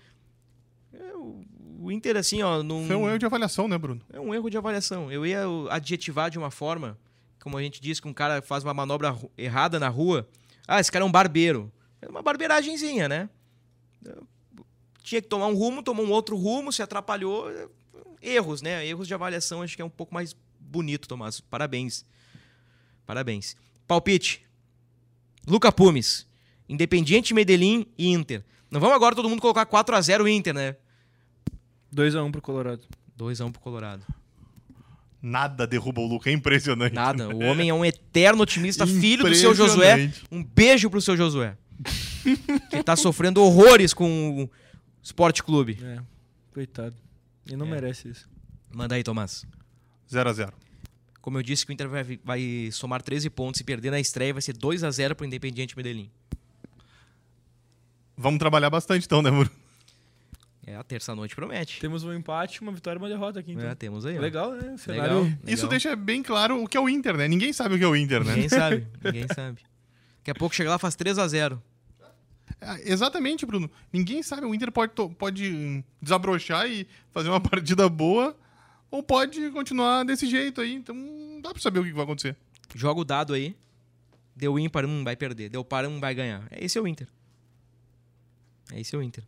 [0.93, 2.63] é, o- Inter, assim, ó.
[2.63, 2.87] Num...
[2.87, 4.01] Foi um erro de avaliação, né, Bruno?
[4.13, 5.11] É um erro de avaliação.
[5.11, 6.97] Eu ia adjetivar de uma forma,
[7.43, 10.27] como a gente diz que um cara faz uma manobra errada na rua.
[10.67, 11.69] Ah, esse cara é um barbeiro.
[12.01, 13.29] É uma barbeiragenzinha, né?
[15.03, 17.49] Tinha que tomar um rumo, tomou um outro rumo, se atrapalhou.
[18.21, 18.85] Erros, né?
[18.85, 21.39] Erros de avaliação, acho que é um pouco mais bonito, Tomás.
[21.39, 22.05] Parabéns.
[23.05, 23.55] Parabéns.
[23.87, 24.45] Palpite.
[25.47, 26.27] Luca Pumes.
[26.69, 28.43] Independiente, Medellín e Inter.
[28.69, 30.75] Não vamos agora todo mundo colocar 4 a 0 Inter, né?
[31.93, 32.83] 2x1 pro Colorado.
[33.17, 34.05] 2 a 1 pro Colorado.
[35.21, 36.93] Nada derruba o Luca, é impressionante.
[36.93, 37.29] Nada.
[37.29, 40.11] O homem é um eterno otimista, filho do seu Josué.
[40.31, 41.57] Um beijo pro seu Josué.
[42.69, 44.49] que tá sofrendo horrores com o
[45.03, 45.77] Sport Clube.
[45.83, 45.99] É,
[46.53, 46.95] coitado.
[47.45, 47.69] Ele não É.
[47.71, 48.29] merece isso.
[48.73, 49.45] Manda aí, Tomás.
[50.09, 50.51] 0x0.
[51.21, 54.33] Como eu disse que o Inter vai, vai somar 13 pontos e perder na estreia,
[54.33, 56.09] vai ser 2 a 0 pro Independiente Medellín.
[58.17, 59.49] Vamos trabalhar bastante então, né, Bruno?
[60.65, 61.79] É, a terça noite promete.
[61.79, 63.67] Temos um empate, uma vitória e uma derrota aqui, então.
[63.67, 64.17] É, temos aí.
[64.17, 64.21] ó.
[64.21, 64.77] Legal, né?
[64.77, 65.23] Cenário...
[65.23, 65.39] Legal.
[65.47, 67.27] Isso deixa bem claro o que é o Inter, né?
[67.27, 68.33] Ninguém sabe o que é o Inter, né?
[68.35, 69.59] Ninguém sabe, ninguém sabe.
[70.19, 71.70] Daqui a pouco chega lá faz 3 a 0 Ah,
[72.83, 73.69] Exatamente, Bruno.
[73.91, 74.45] Ninguém sabe.
[74.45, 78.35] O Inter pode, pode desabrochar e fazer uma partida boa
[78.89, 80.73] ou pode continuar desse jeito aí.
[80.73, 82.35] Então não dá pra saber o que vai acontecer.
[82.75, 83.55] Joga o dado aí.
[84.35, 85.49] Deu ímpar, um vai perder.
[85.49, 86.47] Deu par, um vai ganhar.
[86.51, 87.07] Esse é o Inter.
[88.73, 89.23] Esse é o Inter.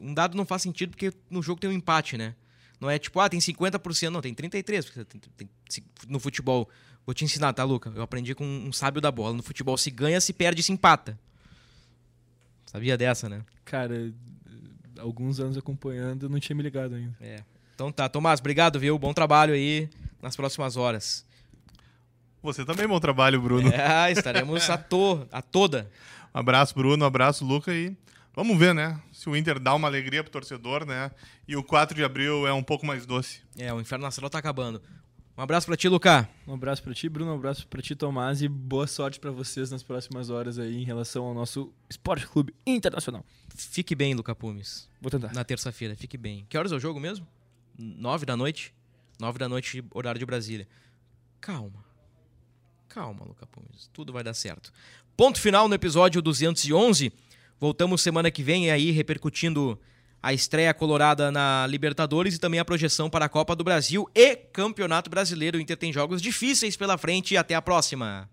[0.00, 2.34] Um dado não faz sentido porque no jogo tem um empate, né?
[2.80, 4.84] Não é tipo, ah, tem 50%, não, tem 33%.
[4.84, 6.68] Porque tem- tem- no futebol,
[7.06, 7.92] vou te ensinar, tá, Luca?
[7.94, 9.36] Eu aprendi com um sábio da bola.
[9.36, 11.16] No futebol, se ganha, se perde, se empata.
[12.72, 13.42] Sabia dessa, né?
[13.66, 14.10] Cara,
[14.98, 17.14] alguns anos acompanhando, eu não tinha me ligado ainda.
[17.20, 17.42] É.
[17.74, 18.98] Então tá, Tomás, obrigado, viu?
[18.98, 19.90] Bom trabalho aí
[20.22, 21.22] nas próximas horas.
[22.42, 23.68] Você também, bom trabalho, Bruno.
[23.68, 25.90] É, estaremos a, to a toda.
[26.34, 27.04] Um abraço, Bruno.
[27.04, 27.74] Um abraço, Luca.
[27.74, 27.94] E
[28.34, 28.98] vamos ver, né?
[29.12, 31.10] Se o Inter dá uma alegria pro torcedor, né?
[31.46, 33.42] E o 4 de abril é um pouco mais doce.
[33.58, 34.80] É, o Inferno Nacional tá acabando.
[35.36, 36.28] Um abraço pra ti, Luca.
[36.46, 39.70] Um abraço pra ti, Bruno, um abraço pra ti, Tomás, e boa sorte pra vocês
[39.70, 43.24] nas próximas horas aí em relação ao nosso Esporte Clube Internacional.
[43.54, 44.90] Fique bem, Luca Pumes.
[45.00, 45.32] Vou tentar.
[45.32, 46.44] Na terça-feira, fique bem.
[46.50, 47.26] Que horas é o jogo mesmo?
[47.78, 48.74] Nove da noite?
[49.18, 50.68] Nove da noite, horário de Brasília.
[51.40, 51.82] Calma.
[52.88, 53.88] Calma, Luca Pumes.
[53.90, 54.70] Tudo vai dar certo.
[55.16, 57.10] Ponto final no episódio 211.
[57.58, 59.80] Voltamos semana que vem aí repercutindo
[60.22, 64.36] a estreia colorada na Libertadores e também a projeção para a Copa do Brasil e
[64.36, 65.58] Campeonato Brasileiro.
[65.58, 68.30] O Inter tem jogos difíceis pela frente e até a próxima.